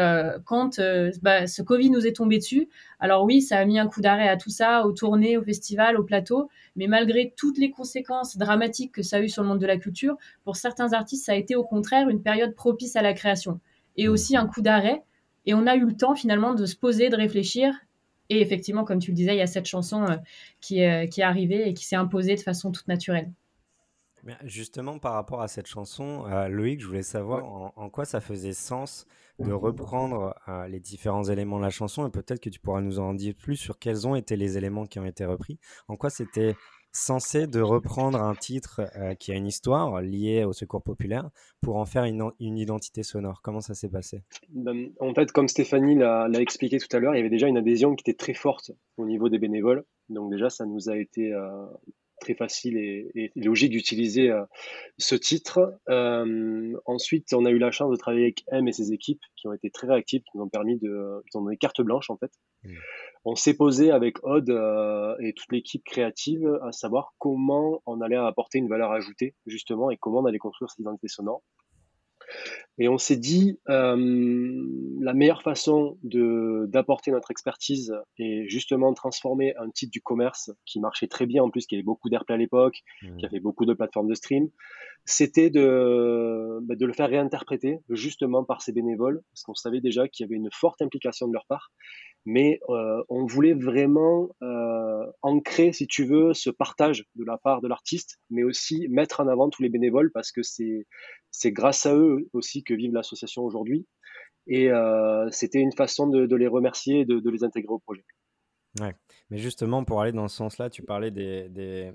quand 0.45 0.79
bah, 1.21 1.47
ce 1.47 1.61
Covid 1.61 1.89
nous 1.89 2.05
est 2.05 2.15
tombé 2.15 2.37
dessus, 2.37 2.69
alors 2.99 3.23
oui, 3.23 3.41
ça 3.41 3.57
a 3.57 3.65
mis 3.65 3.77
un 3.77 3.87
coup 3.87 4.01
d'arrêt 4.01 4.29
à 4.29 4.37
tout 4.37 4.49
ça, 4.49 4.85
aux 4.85 4.91
tournées, 4.91 5.37
au 5.37 5.43
festival, 5.43 5.97
au 5.97 6.03
plateau, 6.03 6.49
mais 6.75 6.87
malgré 6.87 7.33
toutes 7.37 7.57
les 7.57 7.71
conséquences 7.71 8.37
dramatiques 8.37 8.93
que 8.93 9.03
ça 9.03 9.17
a 9.17 9.19
eu 9.21 9.29
sur 9.29 9.43
le 9.43 9.49
monde 9.49 9.59
de 9.59 9.65
la 9.65 9.77
culture, 9.77 10.17
pour 10.43 10.55
certains 10.55 10.93
artistes, 10.93 11.25
ça 11.25 11.33
a 11.33 11.35
été 11.35 11.55
au 11.55 11.63
contraire 11.63 12.09
une 12.09 12.21
période 12.21 12.55
propice 12.55 12.95
à 12.95 13.01
la 13.01 13.13
création 13.13 13.59
et 13.97 14.07
aussi 14.07 14.37
un 14.37 14.47
coup 14.47 14.61
d'arrêt. 14.61 15.03
Et 15.45 15.53
on 15.53 15.67
a 15.67 15.75
eu 15.75 15.85
le 15.85 15.95
temps 15.95 16.15
finalement 16.15 16.53
de 16.53 16.65
se 16.65 16.75
poser, 16.75 17.09
de 17.09 17.15
réfléchir. 17.15 17.73
Et 18.29 18.41
effectivement, 18.41 18.83
comme 18.83 18.99
tu 18.99 19.11
le 19.11 19.15
disais, 19.15 19.35
il 19.35 19.39
y 19.39 19.41
a 19.41 19.47
cette 19.47 19.65
chanson 19.65 20.03
euh, 20.03 20.15
qui, 20.61 20.79
est, 20.79 21.09
qui 21.09 21.21
est 21.21 21.25
arrivée 21.25 21.67
et 21.67 21.73
qui 21.73 21.85
s'est 21.85 21.95
imposée 21.95 22.35
de 22.35 22.41
façon 22.41 22.71
toute 22.71 22.87
naturelle. 22.87 23.31
Justement, 24.43 24.97
par 24.97 25.13
rapport 25.13 25.41
à 25.41 25.47
cette 25.47 25.67
chanson, 25.67 26.25
euh, 26.27 26.47
Loïc, 26.47 26.81
je 26.81 26.87
voulais 26.87 27.03
savoir 27.03 27.45
en, 27.75 27.89
quoi 27.89 28.05
ça 28.05 28.21
faisait 28.21 28.53
sens 28.53 29.05
de 29.37 29.51
reprendre 29.51 30.33
euh, 30.47 30.67
les 30.67 30.79
différents 30.79 31.25
éléments 31.25 31.57
de 31.57 31.63
la 31.63 31.69
chanson 31.69 32.07
et 32.07 32.09
peut-être 32.09 32.39
que 32.39 32.49
tu 32.49 32.59
pourras 32.59 32.81
nous 32.81 32.99
en 32.99 33.13
dire 33.13 33.35
plus 33.35 33.57
sur 33.57 33.77
quels 33.77 34.07
ont 34.07 34.15
été 34.15 34.35
les 34.35 34.57
éléments 34.57 34.85
qui 34.85 34.97
ont 34.97 35.05
été 35.05 35.25
repris. 35.25 35.59
En 35.87 35.95
quoi 35.95 36.09
c'était 36.09 36.55
censé 36.95 37.45
de 37.45 37.59
reprendre 37.61 38.21
un 38.21 38.33
titre 38.35 38.81
euh, 38.95 39.13
qui 39.15 39.31
a 39.31 39.35
une 39.35 39.47
histoire 39.47 40.01
liée 40.01 40.45
au 40.45 40.53
secours 40.53 40.81
populaire 40.81 41.29
pour 41.61 41.75
en 41.75 41.85
faire 41.85 42.05
une, 42.05 42.31
une 42.39 42.57
identité 42.57 43.03
sonore. 43.03 43.41
Comment 43.41 43.61
ça 43.61 43.73
s'est 43.73 43.89
passé? 43.89 44.23
Ben, 44.49 44.91
En 44.99 45.13
fait, 45.13 45.31
comme 45.31 45.47
Stéphanie 45.47 45.95
l'a 45.95 46.29
expliqué 46.39 46.77
tout 46.77 46.95
à 46.95 46.99
l'heure, 46.99 47.13
il 47.13 47.17
y 47.17 47.19
avait 47.19 47.29
déjà 47.29 47.47
une 47.47 47.57
adhésion 47.57 47.95
qui 47.95 48.09
était 48.09 48.17
très 48.17 48.33
forte 48.33 48.71
au 48.97 49.05
niveau 49.05 49.29
des 49.29 49.39
bénévoles. 49.39 49.83
Donc 50.09 50.31
déjà, 50.31 50.49
ça 50.49 50.65
nous 50.65 50.89
a 50.89 50.97
été 50.97 51.33
très 52.19 52.35
facile 52.35 52.77
et, 52.77 53.31
logique 53.35 53.71
d'utiliser 53.71 54.29
euh, 54.29 54.43
ce 54.97 55.15
titre. 55.15 55.77
Euh, 55.89 56.73
ensuite, 56.85 57.33
on 57.33 57.45
a 57.45 57.51
eu 57.51 57.57
la 57.57 57.71
chance 57.71 57.91
de 57.91 57.95
travailler 57.95 58.25
avec 58.25 58.43
M 58.51 58.67
et 58.67 58.73
ses 58.73 58.93
équipes 58.93 59.21
qui 59.35 59.47
ont 59.47 59.53
été 59.53 59.69
très 59.69 59.87
réactives, 59.87 60.21
qui 60.21 60.37
nous 60.37 60.43
ont 60.43 60.49
permis 60.49 60.77
de, 60.77 61.21
qui 61.29 61.37
ont 61.37 61.41
donné 61.41 61.57
carte 61.57 61.81
blanche 61.81 62.09
en 62.09 62.17
fait. 62.17 62.31
Mmh. 62.63 62.73
On 63.25 63.35
s'est 63.35 63.55
posé 63.55 63.91
avec 63.91 64.23
Odd 64.23 64.49
euh, 64.49 65.15
et 65.19 65.33
toute 65.33 65.51
l'équipe 65.51 65.83
créative 65.83 66.59
à 66.63 66.71
savoir 66.71 67.13
comment 67.17 67.81
on 67.85 68.01
allait 68.01 68.15
apporter 68.15 68.59
une 68.59 68.69
valeur 68.69 68.91
ajoutée 68.91 69.35
justement 69.45 69.89
et 69.89 69.97
comment 69.97 70.19
on 70.19 70.25
allait 70.25 70.37
construire 70.37 70.69
cette 70.69 70.79
identité 70.79 71.07
sonore. 71.07 71.41
Et 72.77 72.89
on 72.89 72.97
s'est 72.97 73.15
dit, 73.15 73.57
euh, 73.69 73.95
la 74.99 75.13
meilleure 75.13 75.41
façon 75.43 75.97
d'apporter 76.03 77.11
notre 77.11 77.31
expertise 77.31 77.93
et 78.17 78.47
justement 78.49 78.93
transformer 78.93 79.55
un 79.57 79.69
titre 79.69 79.91
du 79.91 80.01
commerce 80.01 80.51
qui 80.65 80.81
marchait 80.81 81.07
très 81.07 81.25
bien, 81.25 81.43
en 81.43 81.49
plus 81.49 81.67
qui 81.67 81.75
avait 81.75 81.83
beaucoup 81.83 82.09
d'airplay 82.09 82.35
à 82.35 82.37
l'époque, 82.37 82.83
mmh. 83.01 83.17
qui 83.17 83.25
avait 83.25 83.39
beaucoup 83.39 83.65
de 83.65 83.73
plateformes 83.73 84.09
de 84.09 84.13
stream, 84.13 84.49
c'était 85.05 85.49
de, 85.49 86.59
bah, 86.63 86.75
de 86.75 86.85
le 86.85 86.91
faire 86.91 87.09
réinterpréter 87.09 87.79
justement 87.89 88.43
par 88.43 88.61
ces 88.61 88.73
bénévoles, 88.73 89.21
parce 89.31 89.43
qu'on 89.43 89.55
savait 89.55 89.81
déjà 89.81 90.07
qu'il 90.09 90.25
y 90.25 90.27
avait 90.27 90.35
une 90.35 90.49
forte 90.51 90.81
implication 90.81 91.27
de 91.27 91.33
leur 91.33 91.45
part, 91.45 91.71
mais 92.25 92.59
euh, 92.69 93.03
on 93.07 93.25
voulait 93.25 93.53
vraiment 93.53 94.29
ancrer, 95.25 95.73
si 95.73 95.87
tu 95.87 96.05
veux, 96.05 96.35
ce 96.35 96.51
partage 96.51 97.03
de 97.15 97.25
la 97.25 97.39
part 97.39 97.61
de 97.61 97.67
l'artiste, 97.67 98.19
mais 98.29 98.43
aussi 98.43 98.87
mettre 98.89 99.21
en 99.21 99.27
avant 99.27 99.49
tous 99.49 99.63
les 99.63 99.69
bénévoles, 99.69 100.11
parce 100.11 100.31
que 100.31 100.41
c'est 100.43 101.51
grâce 101.51 101.87
à 101.87 101.95
eux 101.95 102.29
aussi 102.33 102.63
que 102.63 102.75
vive 102.75 102.93
l'association 102.93 103.41
aujourd'hui. 103.41 103.87
Et 104.45 104.69
euh, 104.69 105.27
c'était 105.31 105.59
une 105.59 105.71
façon 105.71 106.07
de, 106.07 106.35
les 106.35 106.47
remercier 106.47 106.99
et 106.99 107.05
de, 107.05 107.29
les 107.29 107.43
intégrer 107.43 107.73
au 107.73 107.79
projet. 107.79 108.05
Ouais. 108.79 108.93
Mais 109.31 109.39
justement, 109.39 109.83
pour 109.83 109.99
aller 109.99 110.11
dans 110.11 110.27
ce 110.27 110.37
sens-là, 110.37 110.69
tu 110.69 110.83
parlais 110.83 111.09
des, 111.09 111.49
des, 111.49 111.91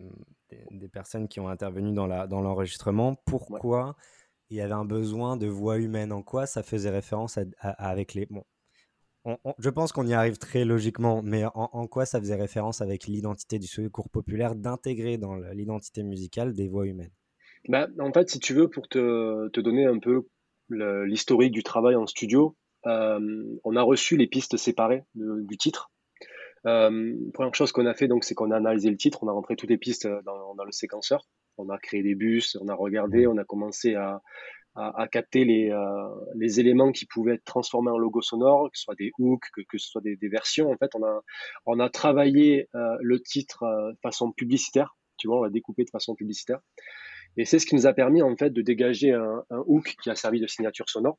des, 0.72 0.88
personnes 0.88 1.28
qui 1.28 1.38
ont 1.38 1.48
intervenu 1.48 1.92
dans 1.92 2.08
l'enregistrement. 2.08 3.12
Dans 3.12 3.22
Pourquoi 3.26 3.96
il 4.48 4.56
y 4.56 4.60
avait 4.60 4.72
un 4.72 4.84
besoin 4.84 5.36
de 5.36 5.46
voix 5.46 5.78
humaine? 5.78 6.10
En 6.10 6.24
quoi 6.24 6.46
ça 6.46 6.64
faisait 6.64 6.90
référence 6.90 7.38
avec 7.60 8.14
les... 8.14 8.26
Bon, 8.26 8.44
je 9.58 9.70
pense 9.70 9.92
qu'on 9.92 10.06
y 10.06 10.14
arrive 10.14 10.38
très 10.38 10.64
logiquement, 10.64 11.22
mais 11.22 11.44
en, 11.54 11.86
quoi 11.86 12.06
ça 12.06 12.20
faisait 12.20 12.36
référence 12.36 12.80
avec 12.80 13.06
l'identité 13.06 13.58
du 13.58 13.66
secours 13.66 14.08
populaire 14.08 14.54
d'intégrer 14.54 15.18
dans 15.18 15.36
l'identité 15.36 16.02
musicale 16.02 16.54
des 16.54 16.68
voix 16.68 16.86
humaines? 16.86 17.12
Bah, 17.68 17.88
En 17.98 18.12
fait, 18.12 18.30
si 18.30 18.38
tu 18.38 18.54
veux, 18.54 18.68
pour 18.68 18.88
te, 18.88 19.48
te 19.48 19.60
donner 19.60 19.86
un 19.86 19.98
peu 19.98 20.26
l'historique 20.70 21.52
du 21.52 21.62
travail 21.62 21.96
en 21.96 22.06
studio, 22.06 22.56
euh, 22.86 23.44
on 23.64 23.76
a 23.76 23.82
reçu 23.82 24.16
les 24.16 24.26
pistes 24.26 24.56
séparées 24.56 25.04
du 25.14 25.56
titre. 25.56 25.90
Euh, 26.66 27.14
première 27.34 27.54
chose 27.54 27.72
qu'on 27.72 27.86
a 27.86 27.94
fait, 27.94 28.08
donc, 28.08 28.24
c'est 28.24 28.34
qu'on 28.34 28.50
a 28.50 28.56
analysé 28.56 28.90
le 28.90 28.96
titre, 28.96 29.22
on 29.22 29.28
a 29.28 29.32
rentré 29.32 29.56
toutes 29.56 29.70
les 29.70 29.78
pistes 29.78 30.06
dans, 30.24 30.54
dans, 30.54 30.64
le 30.64 30.72
séquenceur, 30.72 31.26
on 31.56 31.68
a 31.70 31.78
créé 31.78 32.02
des 32.02 32.14
bus, 32.14 32.56
on 32.60 32.68
a 32.68 32.74
regardé, 32.74 33.26
mmh. 33.26 33.30
on 33.30 33.38
a 33.38 33.44
commencé 33.44 33.94
à, 33.94 34.20
à, 34.74 35.08
capter 35.08 35.44
les, 35.44 35.70
euh, 35.70 36.08
les, 36.36 36.60
éléments 36.60 36.92
qui 36.92 37.04
pouvaient 37.04 37.34
être 37.34 37.44
transformés 37.44 37.90
en 37.90 37.98
logo 37.98 38.22
sonore, 38.22 38.70
que 38.70 38.78
ce 38.78 38.84
soit 38.84 38.94
des 38.94 39.10
hooks, 39.18 39.44
que, 39.54 39.62
que 39.62 39.78
ce 39.78 39.88
soit 39.88 40.00
des, 40.00 40.16
des, 40.16 40.28
versions. 40.28 40.70
En 40.70 40.76
fait, 40.76 40.90
on 40.94 41.04
a, 41.04 41.20
on 41.66 41.80
a 41.80 41.90
travaillé 41.90 42.68
euh, 42.74 42.96
le 43.00 43.20
titre 43.20 43.64
de 43.64 43.98
façon 44.02 44.32
publicitaire, 44.32 44.96
tu 45.18 45.26
vois, 45.26 45.40
on 45.40 45.42
l'a 45.42 45.50
découpé 45.50 45.84
de 45.84 45.90
façon 45.90 46.14
publicitaire. 46.14 46.60
Et 47.36 47.44
c'est 47.44 47.58
ce 47.58 47.66
qui 47.66 47.74
nous 47.74 47.86
a 47.86 47.92
permis 47.92 48.22
en 48.22 48.36
fait 48.36 48.50
de 48.50 48.62
dégager 48.62 49.12
un, 49.12 49.44
hook 49.66 49.94
qui 50.02 50.10
a 50.10 50.14
servi 50.14 50.40
de 50.40 50.46
signature 50.46 50.88
sonore. 50.88 51.18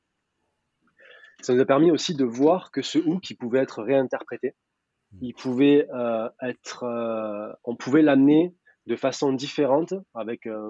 Ça 1.42 1.54
nous 1.54 1.62
a 1.62 1.66
permis 1.66 1.92
aussi 1.92 2.16
de 2.16 2.26
voir 2.26 2.72
que 2.72 2.82
ce 2.82 3.00
hook, 3.00 3.30
il 3.30 3.36
pouvait 3.36 3.60
être 3.60 3.82
réinterprété. 3.82 4.56
Hmm. 5.12 5.18
Il 5.22 5.34
pouvait 5.34 5.88
euh, 5.94 6.30
être, 6.42 6.84
euh, 6.84 7.52
on 7.64 7.76
pouvait 7.76 8.02
l'amener 8.02 8.54
de 8.86 8.96
façon 8.96 9.34
différente, 9.34 9.94
avec 10.14 10.46
euh, 10.48 10.70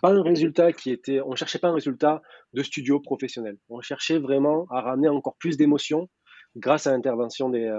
pas 0.00 0.10
un 0.10 0.22
résultat 0.22 0.72
qui 0.72 0.90
était, 0.90 1.20
on 1.20 1.34
cherchait 1.34 1.58
pas 1.58 1.68
un 1.68 1.74
résultat 1.74 2.22
de 2.52 2.62
studio 2.62 3.00
professionnel. 3.00 3.56
On 3.68 3.80
cherchait 3.80 4.18
vraiment 4.18 4.66
à 4.70 4.80
ramener 4.80 5.08
encore 5.08 5.36
plus 5.36 5.56
d'émotions 5.56 6.08
grâce 6.56 6.86
à 6.86 6.92
l'intervention 6.92 7.48
des, 7.48 7.70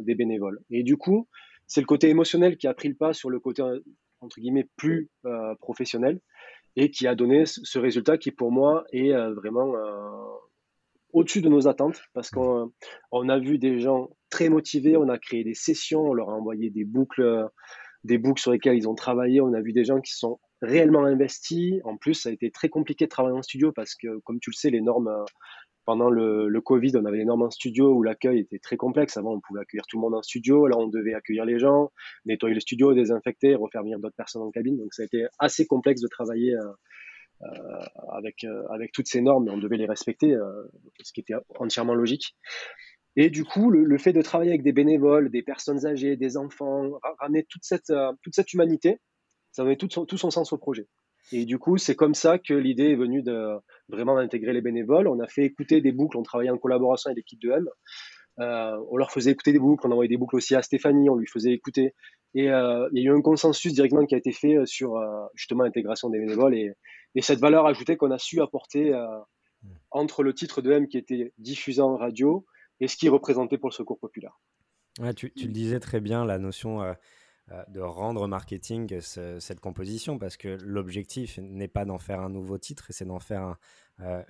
des 0.00 0.14
bénévoles. 0.14 0.60
Et 0.70 0.82
du 0.82 0.96
coup, 0.96 1.28
c'est 1.66 1.80
le 1.80 1.86
côté 1.86 2.08
émotionnel 2.08 2.56
qui 2.56 2.66
a 2.66 2.74
pris 2.74 2.88
le 2.88 2.94
pas 2.94 3.12
sur 3.12 3.30
le 3.30 3.40
côté 3.40 3.62
entre 4.20 4.40
guillemets 4.40 4.68
plus 4.76 5.10
euh, 5.26 5.54
professionnel 5.56 6.20
et 6.76 6.90
qui 6.90 7.06
a 7.06 7.14
donné 7.14 7.44
ce 7.46 7.78
résultat 7.78 8.18
qui 8.18 8.32
pour 8.32 8.50
moi 8.50 8.84
est 8.92 9.12
euh, 9.12 9.32
vraiment 9.34 9.76
euh, 9.76 10.10
au-dessus 11.12 11.42
de 11.42 11.48
nos 11.48 11.68
attentes 11.68 12.02
parce 12.14 12.30
qu'on 12.30 12.72
on 13.12 13.28
a 13.28 13.38
vu 13.38 13.58
des 13.58 13.78
gens 13.78 14.10
très 14.30 14.48
motivés, 14.48 14.96
on 14.96 15.08
a 15.08 15.18
créé 15.18 15.44
des 15.44 15.54
sessions, 15.54 16.00
on 16.00 16.14
leur 16.14 16.30
a 16.30 16.34
envoyé 16.34 16.70
des 16.70 16.84
boucles, 16.84 17.48
des 18.02 18.18
boucles 18.18 18.42
sur 18.42 18.50
lesquelles 18.50 18.76
ils 18.76 18.88
ont 18.88 18.96
travaillé, 18.96 19.40
on 19.40 19.52
a 19.52 19.60
vu 19.60 19.72
des 19.72 19.84
gens 19.84 20.00
qui 20.00 20.12
sont 20.12 20.40
réellement 20.64 21.04
investis. 21.04 21.80
En 21.84 21.96
plus, 21.96 22.14
ça 22.14 22.28
a 22.28 22.32
été 22.32 22.50
très 22.50 22.68
compliqué 22.68 23.04
de 23.04 23.10
travailler 23.10 23.36
en 23.36 23.42
studio 23.42 23.72
parce 23.72 23.94
que, 23.94 24.18
comme 24.24 24.40
tu 24.40 24.50
le 24.50 24.54
sais, 24.54 24.70
les 24.70 24.80
normes 24.80 25.24
pendant 25.84 26.10
le, 26.10 26.60
Covid, 26.60 26.92
on 26.96 27.04
avait 27.04 27.20
énormément 27.20 27.48
de 27.48 27.52
studios 27.52 27.92
où 27.92 28.02
l'accueil 28.02 28.40
était 28.40 28.58
très 28.58 28.76
complexe. 28.76 29.16
Avant, 29.16 29.34
on 29.34 29.40
pouvait 29.40 29.60
accueillir 29.60 29.86
tout 29.86 29.98
le 29.98 30.02
monde 30.02 30.14
en 30.14 30.22
studio. 30.22 30.66
Là, 30.66 30.76
on 30.78 30.88
devait 30.88 31.14
accueillir 31.14 31.44
les 31.44 31.58
gens, 31.58 31.92
nettoyer 32.24 32.54
le 32.54 32.60
studio, 32.60 32.94
désinfecter, 32.94 33.54
refaire 33.54 33.82
venir 33.82 33.98
d'autres 33.98 34.16
personnes 34.16 34.42
en 34.42 34.50
cabine. 34.50 34.76
Donc, 34.78 34.94
ça 34.94 35.02
a 35.02 35.06
été 35.06 35.26
assez 35.38 35.66
complexe 35.66 36.00
de 36.00 36.08
travailler 36.08 36.54
euh, 36.54 36.72
euh 37.42 37.84
avec, 38.12 38.44
euh, 38.44 38.86
toutes 38.92 39.08
ces 39.08 39.20
normes, 39.20 39.44
mais 39.44 39.50
on 39.50 39.58
devait 39.58 39.76
les 39.76 39.86
respecter, 39.86 40.32
euh, 40.32 40.62
ce 41.02 41.12
qui 41.12 41.20
était 41.20 41.34
entièrement 41.58 41.94
logique. 41.94 42.36
Et 43.16 43.30
du 43.30 43.44
coup, 43.44 43.70
le, 43.70 43.98
fait 43.98 44.12
de 44.12 44.22
travailler 44.22 44.50
avec 44.50 44.62
des 44.62 44.72
bénévoles, 44.72 45.30
des 45.30 45.42
personnes 45.42 45.86
âgées, 45.86 46.16
des 46.16 46.36
enfants, 46.36 46.98
ramener 47.20 47.44
toute 47.44 47.62
cette 47.62 48.52
humanité, 48.52 48.98
ça 49.54 49.62
donnait 49.62 49.76
tout 49.76 49.88
son, 49.88 50.04
tout 50.04 50.18
son 50.18 50.30
sens 50.30 50.52
au 50.52 50.58
projet. 50.58 50.88
Et 51.32 51.44
du 51.44 51.58
coup, 51.58 51.78
c'est 51.78 51.94
comme 51.94 52.14
ça 52.14 52.38
que 52.38 52.52
l'idée 52.52 52.90
est 52.90 52.96
venue 52.96 53.22
de 53.22 53.56
vraiment 53.88 54.16
d'intégrer 54.16 54.52
les 54.52 54.60
bénévoles. 54.60 55.06
On 55.06 55.20
a 55.20 55.28
fait 55.28 55.44
écouter 55.44 55.80
des 55.80 55.92
boucles, 55.92 56.18
on 56.18 56.22
travaillait 56.22 56.50
en 56.50 56.58
collaboration 56.58 57.08
avec 57.08 57.18
l'équipe 57.18 57.40
de 57.40 57.52
M. 57.52 57.68
Euh, 58.40 58.76
on 58.90 58.96
leur 58.96 59.12
faisait 59.12 59.30
écouter 59.30 59.52
des 59.52 59.60
boucles, 59.60 59.86
on 59.86 59.92
envoyait 59.92 60.08
des 60.08 60.16
boucles 60.16 60.34
aussi 60.36 60.56
à 60.56 60.62
Stéphanie, 60.62 61.08
on 61.08 61.14
lui 61.14 61.28
faisait 61.28 61.52
écouter. 61.52 61.94
Et 62.34 62.50
euh, 62.50 62.88
il 62.92 63.00
y 63.00 63.06
a 63.06 63.12
eu 63.12 63.16
un 63.16 63.22
consensus 63.22 63.72
directement 63.72 64.04
qui 64.06 64.16
a 64.16 64.18
été 64.18 64.32
fait 64.32 64.56
euh, 64.56 64.66
sur 64.66 64.96
euh, 64.96 65.06
justement 65.36 65.62
l'intégration 65.62 66.10
des 66.10 66.18
bénévoles 66.18 66.56
et, 66.56 66.72
et, 67.14 67.22
cette 67.22 67.38
valeur 67.38 67.64
ajoutée 67.66 67.96
qu'on 67.96 68.10
a 68.10 68.18
su 68.18 68.40
apporter 68.40 68.92
euh, 68.92 69.06
entre 69.92 70.24
le 70.24 70.34
titre 70.34 70.62
de 70.62 70.72
M 70.72 70.88
qui 70.88 70.98
était 70.98 71.32
diffusé 71.38 71.80
en 71.80 71.96
radio 71.96 72.44
et 72.80 72.88
ce 72.88 72.96
qui 72.96 73.08
représentait 73.08 73.56
pour 73.56 73.68
le 73.68 73.74
secours 73.74 74.00
populaire. 74.00 74.40
Ouais, 74.98 75.14
tu, 75.14 75.32
tu, 75.32 75.46
le 75.46 75.52
disais 75.52 75.78
très 75.78 76.00
bien, 76.00 76.24
la 76.24 76.38
notion 76.38 76.82
de 77.68 77.80
rendre 77.80 78.26
marketing 78.26 79.00
cette 79.00 79.60
composition 79.60 80.18
parce 80.18 80.36
que 80.36 80.56
l'objectif 80.62 81.38
n'est 81.38 81.68
pas 81.68 81.84
d'en 81.84 81.98
faire 81.98 82.20
un 82.20 82.30
nouveau 82.30 82.56
titre, 82.56 82.86
c'est 82.90 83.04
d'en 83.04 83.20
faire 83.20 83.56
euh, 84.00 84.22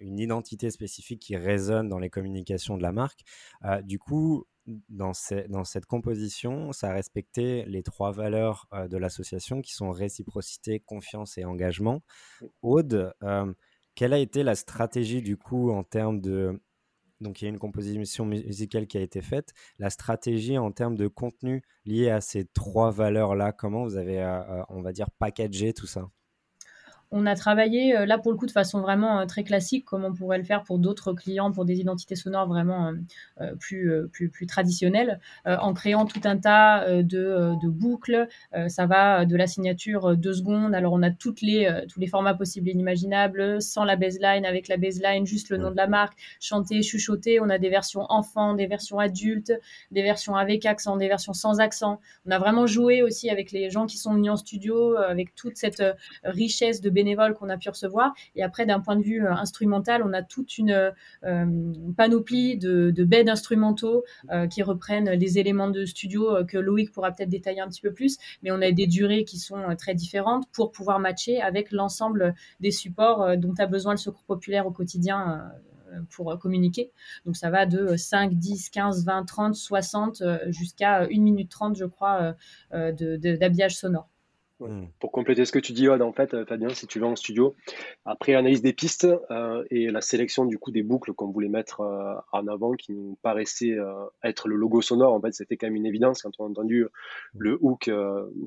une 0.00 0.18
identité 0.18 0.70
spécifique 0.70 1.20
qui 1.20 1.36
résonne 1.36 1.88
dans 1.88 1.98
les 1.98 2.10
communications 2.10 2.76
de 2.76 2.82
la 2.82 2.92
marque. 2.92 3.20
Euh, 3.64 3.82
du 3.82 3.98
coup, 3.98 4.46
dans, 4.88 5.12
dans, 5.48 5.64
cette 5.64 5.84
composition, 5.84 6.72
ça 6.72 6.90
a 6.90 6.94
respecté 6.94 7.64
les 7.66 7.82
trois 7.82 8.12
valeurs 8.12 8.66
de 8.88 8.96
l'association 8.96 9.60
qui 9.60 9.74
sont 9.74 9.90
réciprocité, 9.90 10.80
confiance 10.80 11.36
et 11.36 11.44
engagement. 11.44 12.02
Aude, 12.62 13.12
quelle 13.94 14.14
a 14.14 14.18
été 14.18 14.42
la 14.42 14.54
stratégie 14.54 15.20
du 15.20 15.36
coup 15.36 15.70
en 15.70 15.84
termes 15.84 16.20
de 16.20 16.62
donc 17.24 17.42
il 17.42 17.46
y 17.46 17.48
a 17.48 17.50
une 17.50 17.58
composition 17.58 18.24
musicale 18.26 18.86
qui 18.86 18.98
a 18.98 19.00
été 19.00 19.20
faite. 19.20 19.52
La 19.80 19.90
stratégie 19.90 20.58
en 20.58 20.70
termes 20.70 20.96
de 20.96 21.08
contenu 21.08 21.62
lié 21.84 22.10
à 22.10 22.20
ces 22.20 22.44
trois 22.44 22.92
valeurs-là, 22.92 23.52
comment 23.52 23.82
vous 23.84 23.96
avez, 23.96 24.22
on 24.68 24.82
va 24.82 24.92
dire, 24.92 25.10
packagé 25.18 25.72
tout 25.72 25.86
ça? 25.88 26.08
On 27.10 27.26
a 27.26 27.34
travaillé 27.36 27.96
euh, 27.96 28.06
là 28.06 28.18
pour 28.18 28.32
le 28.32 28.38
coup 28.38 28.46
de 28.46 28.50
façon 28.50 28.80
vraiment 28.80 29.20
euh, 29.20 29.26
très 29.26 29.44
classique, 29.44 29.84
comme 29.84 30.04
on 30.04 30.12
pourrait 30.12 30.38
le 30.38 30.44
faire 30.44 30.62
pour 30.62 30.78
d'autres 30.78 31.12
clients, 31.12 31.52
pour 31.52 31.64
des 31.64 31.78
identités 31.80 32.16
sonores 32.16 32.48
vraiment 32.48 32.92
euh, 33.40 33.54
plus, 33.56 33.92
plus, 34.12 34.28
plus 34.28 34.46
traditionnelles, 34.46 35.20
en 35.46 35.74
créant 35.74 36.06
tout 36.06 36.20
un 36.24 36.36
tas 36.36 37.02
de, 37.02 37.54
de 37.62 37.68
boucles. 37.68 38.28
ça 38.68 38.86
va 38.86 39.24
de 39.24 39.36
la 39.36 39.46
signature 39.46 40.16
deux 40.16 40.34
secondes. 40.34 40.74
Alors 40.74 40.92
on 40.92 41.02
a 41.02 41.10
toutes 41.10 41.40
les, 41.40 41.82
tous 41.88 42.00
les 42.00 42.06
formats 42.06 42.34
possibles 42.34 42.68
et 42.68 42.72
inimaginables, 42.72 43.60
sans 43.60 43.84
la 43.84 43.96
baseline, 43.96 44.44
avec 44.44 44.68
la 44.68 44.76
baseline, 44.76 45.26
juste 45.26 45.50
le 45.50 45.56
nom 45.56 45.70
de 45.70 45.76
la 45.76 45.86
marque, 45.86 46.18
chanter, 46.40 46.82
chuchoter. 46.82 47.40
On 47.40 47.50
a 47.50 47.58
des 47.58 47.70
versions 47.70 48.06
enfants, 48.08 48.54
des 48.54 48.66
versions 48.66 48.98
adultes, 48.98 49.52
des 49.90 50.02
versions 50.02 50.36
avec 50.36 50.66
accent, 50.66 50.96
des 50.96 51.08
versions 51.08 51.32
sans 51.32 51.60
accent. 51.60 52.00
On 52.26 52.30
a 52.30 52.38
vraiment 52.38 52.66
joué 52.66 53.02
aussi 53.02 53.30
avec 53.30 53.52
les 53.52 53.70
gens 53.70 53.86
qui 53.86 53.98
sont 53.98 54.14
venus 54.14 54.30
en 54.30 54.36
studio, 54.36 54.96
avec 54.96 55.34
toute 55.34 55.56
cette 55.56 55.82
richesse 56.24 56.80
de 56.80 56.90
bénévoles 57.04 57.34
qu'on 57.34 57.50
a 57.50 57.58
pu 57.58 57.68
recevoir. 57.68 58.14
Et 58.34 58.42
après, 58.42 58.64
d'un 58.64 58.80
point 58.80 58.96
de 58.96 59.02
vue 59.02 59.24
euh, 59.24 59.32
instrumental, 59.32 60.02
on 60.02 60.12
a 60.12 60.22
toute 60.22 60.56
une 60.56 60.92
euh, 61.24 61.46
panoplie 61.96 62.56
de, 62.56 62.90
de 62.90 63.04
instrumentaux 63.28 64.04
euh, 64.30 64.48
qui 64.48 64.62
reprennent 64.62 65.10
les 65.10 65.38
éléments 65.38 65.68
de 65.68 65.84
studio 65.84 66.44
que 66.46 66.58
Loïc 66.58 66.90
pourra 66.92 67.12
peut-être 67.12 67.28
détailler 67.28 67.60
un 67.60 67.68
petit 67.68 67.80
peu 67.80 67.92
plus. 67.92 68.18
Mais 68.42 68.50
on 68.50 68.60
a 68.60 68.72
des 68.72 68.86
durées 68.86 69.24
qui 69.24 69.38
sont 69.38 69.62
très 69.78 69.94
différentes 69.94 70.48
pour 70.52 70.72
pouvoir 70.72 70.98
matcher 70.98 71.40
avec 71.40 71.70
l'ensemble 71.70 72.34
des 72.60 72.72
supports 72.72 73.36
dont 73.36 73.54
a 73.58 73.66
besoin 73.66 73.92
le 73.92 73.98
secours 73.98 74.24
populaire 74.24 74.66
au 74.66 74.72
quotidien 74.72 75.50
pour 76.10 76.36
communiquer. 76.38 76.90
Donc 77.24 77.36
ça 77.36 77.50
va 77.50 77.66
de 77.66 77.96
5, 77.96 78.34
10, 78.34 78.70
15, 78.70 79.04
20, 79.04 79.24
30, 79.24 79.54
60 79.54 80.22
jusqu'à 80.48 81.02
1 81.04 81.06
minute 81.20 81.50
30, 81.50 81.76
je 81.76 81.84
crois, 81.84 82.34
d'habillage 82.72 83.76
sonore. 83.76 84.08
Hmm. 84.68 84.86
Pour 84.98 85.12
compléter 85.12 85.44
ce 85.44 85.52
que 85.52 85.58
tu 85.58 85.72
dis, 85.72 85.88
en 85.88 86.12
fait, 86.12 86.32
euh, 86.32 86.46
Fabien, 86.46 86.70
si 86.70 86.86
tu 86.86 86.98
vas 86.98 87.06
en 87.06 87.16
studio, 87.16 87.54
après 88.04 88.34
analyse 88.34 88.62
des 88.62 88.72
pistes 88.72 89.06
euh, 89.30 89.62
et 89.70 89.90
la 89.90 90.00
sélection 90.00 90.46
du 90.46 90.58
coup 90.58 90.70
des 90.70 90.82
boucles 90.82 91.12
qu'on 91.12 91.30
voulait 91.30 91.48
mettre 91.48 91.82
euh, 91.82 92.14
en 92.32 92.46
avant, 92.46 92.72
qui 92.72 92.92
nous 92.92 93.18
paraissait 93.22 93.76
être 94.22 94.48
le 94.48 94.56
logo 94.56 94.80
sonore, 94.80 95.12
en 95.12 95.20
fait, 95.20 95.34
c'était 95.34 95.56
quand 95.56 95.66
même 95.66 95.76
une 95.76 95.86
évidence 95.86 96.22
quand 96.22 96.30
on 96.38 96.46
a 96.46 96.48
entendu 96.48 96.86
le 97.36 97.58
hook 97.60 97.90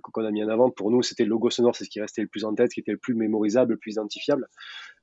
qu'on 0.01 0.25
a 0.25 0.31
mis 0.31 0.43
en 0.43 0.49
avant. 0.49 0.71
Pour 0.71 0.91
nous, 0.91 1.03
c'était 1.03 1.23
le 1.23 1.29
logo 1.29 1.49
sonore, 1.49 1.75
c'est 1.75 1.85
ce 1.85 1.89
qui 1.89 2.01
restait 2.01 2.21
le 2.21 2.27
plus 2.27 2.45
en 2.45 2.53
tête, 2.55 2.71
qui 2.71 2.79
était 2.79 2.91
le 2.91 2.97
plus 2.97 3.13
mémorisable, 3.13 3.73
le 3.73 3.77
plus 3.77 3.93
identifiable. 3.93 4.47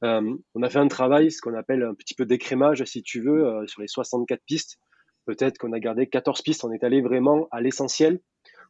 on 0.02 0.62
a 0.62 0.68
fait 0.68 0.78
un 0.78 0.88
travail, 0.88 1.30
ce 1.30 1.40
qu'on 1.40 1.54
appelle 1.54 1.82
un 1.82 1.94
petit 1.94 2.14
peu 2.14 2.26
d'écrémage, 2.26 2.84
si 2.84 3.02
tu 3.02 3.20
veux, 3.20 3.66
sur 3.66 3.80
les 3.80 3.88
64 3.88 4.42
pistes. 4.44 4.78
Peut-être 5.26 5.58
qu'on 5.58 5.72
a 5.72 5.80
gardé 5.80 6.06
14 6.06 6.42
pistes, 6.42 6.64
on 6.64 6.72
est 6.72 6.84
allé 6.84 7.00
vraiment 7.00 7.48
à 7.50 7.60
l'essentiel 7.60 8.20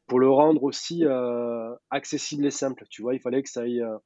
pour 0.06 0.20
le 0.20 0.28
rendre 0.28 0.62
aussi 0.62 1.04
euh, 1.04 1.74
accessible 1.90 2.44
et 2.46 2.50
simple. 2.50 2.84
Tu 2.90 3.02
vois, 3.02 3.14
il 3.14 3.20
fallait 3.20 3.42
que 3.42 3.48
ça 3.48 3.62
aille, 3.62 3.80
euh, 3.80 3.96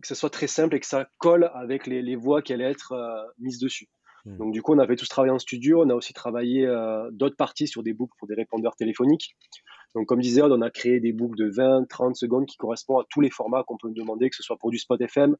que 0.00 0.06
ce 0.06 0.14
soit 0.14 0.30
très 0.30 0.46
simple 0.46 0.76
et 0.76 0.80
que 0.80 0.86
ça 0.86 1.08
colle 1.18 1.50
avec 1.54 1.86
les, 1.86 2.02
les 2.02 2.16
voix 2.16 2.42
qui 2.42 2.52
allaient 2.52 2.70
être 2.70 2.92
euh, 2.92 3.22
mises 3.38 3.58
dessus. 3.58 3.88
Hmm. 4.24 4.36
Donc 4.38 4.52
du 4.52 4.62
coup, 4.62 4.74
on 4.74 4.78
avait 4.78 4.96
tous 4.96 5.08
travaillé 5.08 5.32
en 5.32 5.38
studio, 5.38 5.82
on 5.84 5.90
a 5.90 5.94
aussi 5.94 6.12
travaillé 6.12 6.66
d'autres 7.12 7.36
parties 7.36 7.66
sur 7.66 7.82
des 7.82 7.92
boucles 7.92 8.14
pour 8.18 8.28
des 8.28 8.34
répondeurs 8.34 8.76
téléphoniques. 8.76 9.36
Donc 9.94 10.06
comme 10.06 10.20
disait 10.20 10.42
on 10.42 10.60
a 10.60 10.70
créé 10.70 11.00
des 11.00 11.12
boucles 11.12 11.38
de 11.38 11.48
20, 11.48 11.88
30 11.88 12.14
secondes 12.14 12.46
qui 12.46 12.56
correspondent 12.56 13.02
à 13.02 13.06
tous 13.10 13.20
les 13.20 13.30
formats 13.30 13.64
qu'on 13.64 13.78
peut 13.78 13.90
demander, 13.90 14.28
que 14.28 14.36
ce 14.36 14.42
soit 14.42 14.58
pour 14.58 14.70
du 14.70 14.78
spot 14.78 15.00
FM, 15.00 15.34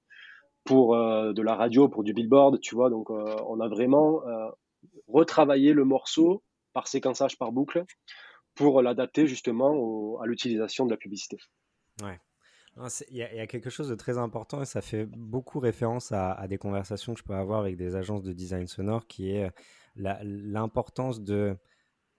pour 0.64 0.97
de 0.97 1.42
la 1.42 1.54
radio, 1.54 1.88
pour 1.88 2.02
du 2.02 2.14
billboard, 2.14 2.61
tu 2.61 2.75
vois. 2.75 2.88
Donc 2.88 3.11
on 3.11 3.61
a 3.61 3.68
vraiment 3.68 4.23
retravaillé 5.06 5.75
le 5.75 5.85
morceau 5.85 6.42
par 6.73 6.88
séquençage 6.88 7.37
par 7.37 7.52
boucle 7.52 7.85
pour 8.59 8.83
l'adapter 8.83 9.27
justement 9.29 10.21
à 10.21 10.27
l'utilisation 10.27 10.85
de 10.85 10.90
la 10.90 10.97
publicité. 10.97 11.38
Ouais. 12.03 12.21
Il 13.11 13.16
y, 13.16 13.23
a 13.23 13.47
quelque 13.49 13.71
chose 13.71 13.88
de 13.88 13.97
très 13.97 14.18
important 14.18 14.62
et 14.62 14.64
ça 14.64 14.81
fait 14.81 15.05
beaucoup 15.05 15.59
référence 15.59 16.12
à, 16.12 16.47
des 16.49 16.59
conversations 16.59 17.12
que 17.12 17.18
je 17.18 17.25
peux 17.25 17.35
avoir 17.35 17.61
avec 17.61 17.77
des 17.77 17.97
agences 17.97 18.23
de 18.23 18.33
design 18.33 18.68
sonore 18.68 19.09
qui 19.09 19.31
est 19.31 19.51
l'importance 19.97 21.21
de 21.21 21.57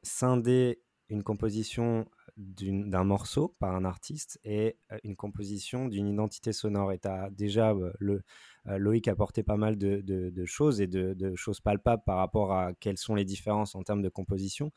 scinder 0.03 0.81
une 1.09 1.23
composition 1.23 2.05
d'un 2.37 3.03
morceau 3.03 3.53
par 3.59 3.75
un 3.75 3.83
artiste 3.83 4.39
et 4.45 4.77
euh, 4.91 4.97
une 5.03 5.15
composition 5.15 5.87
d'une 5.87 6.07
identité 6.07 6.53
sonore. 6.53 6.93
Et 6.93 6.99
tu 6.99 7.07
as 7.07 7.29
déjà, 7.31 7.71
euh, 7.71 7.91
le, 7.99 8.21
euh, 8.67 8.77
Loïc 8.77 9.07
a 9.07 9.11
apporté 9.11 9.43
pas 9.43 9.57
mal 9.57 9.77
de, 9.77 10.45
choses 10.45 10.79
et 10.79 10.87
de, 10.87 11.35
choses 11.35 11.59
palpables 11.59 12.03
par 12.05 12.17
rapport 12.17 12.53
à 12.53 12.73
quelles 12.73 12.97
sont 12.97 13.15
les 13.15 13.25
différences 13.25 13.75
en 13.75 13.83
termes 13.83 14.01
de 14.01 14.09
composition. 14.09 14.71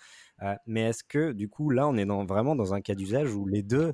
mais 0.66 0.82
est-ce 0.82 1.04
que, 1.04 1.32
du 1.32 1.48
coup, 1.48 1.70
là, 1.70 1.86
on 1.86 1.96
est 1.96 2.04
vraiment 2.04 2.56
dans 2.56 2.74
un 2.74 2.80
cas 2.80 2.94
d'usage 2.94 3.32
où 3.34 3.46
les 3.46 3.62
deux 3.62 3.92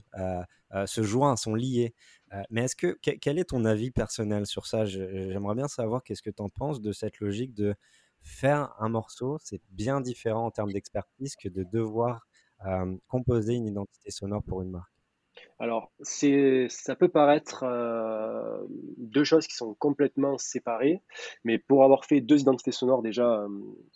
se 0.87 1.03
joignent, 1.03 1.37
sont 1.37 1.55
liés? 1.55 1.95
Mais 2.51 2.65
est-ce 2.65 2.77
que, 2.77 2.99
quel 3.03 3.39
est 3.39 3.51
ton 3.51 3.65
avis 3.65 3.91
personnel 3.91 4.47
sur 4.47 4.67
ça? 4.67 4.85
J'aimerais 4.87 5.55
bien 5.55 5.69
savoir 5.69 6.03
qu'est-ce 6.03 6.23
que 6.23 6.31
tu 6.31 6.43
en 6.43 6.49
penses 6.49 6.81
de 6.81 6.93
cette 6.93 7.21
logique 7.21 7.55
de 7.55 7.75
faire 8.23 8.75
un 8.79 8.89
morceau, 8.89 9.39
c'est 9.43 9.61
bien 9.71 10.01
différent 10.01 10.47
en 10.47 10.51
termes 10.51 10.73
d'expertise 10.73 11.37
que 11.37 11.49
de 11.49 11.65
devoir 11.65 12.28
composer 13.09 13.55
une 13.55 13.67
identité 13.67 14.11
sonore 14.11 14.43
pour 14.43 14.63
une 14.63 14.71
marque? 14.71 14.93
Alors, 15.61 15.91
c'est, 16.03 16.67
ça 16.69 16.95
peut 16.95 17.09
paraître 17.09 17.65
deux 18.97 19.25
choses 19.25 19.47
qui 19.47 19.57
sont 19.57 19.75
complètement 19.75 20.39
séparées, 20.39 21.03
mais 21.45 21.59
pour 21.59 21.85
avoir 21.85 22.05
fait 22.05 22.21
deux 22.21 22.41
identités 22.41 22.71
sonores 22.71 23.03
déjà 23.03 23.45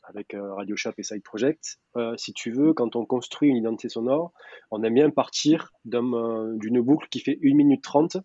avec 0.03 0.37
Radio 0.37 0.77
Shop 0.77 0.92
et 0.98 1.03
Side 1.05 1.22
Project, 1.22 1.79
si 2.16 2.33
tu 2.33 2.51
veux, 2.51 2.72
quand 2.72 2.96
on 2.96 3.07
construit 3.07 3.48
une 3.48 3.57
identité 3.57 3.88
sonore, 3.88 4.33
on 4.70 4.83
aime 4.83 4.94
bien 4.94 5.11
partir 5.11 5.72
d'une 5.85 6.81
boucle 6.81 7.09
qui 7.09 7.20
fait 7.20 7.38
1 7.42 7.55
minute 7.55 7.83
30 7.83 8.16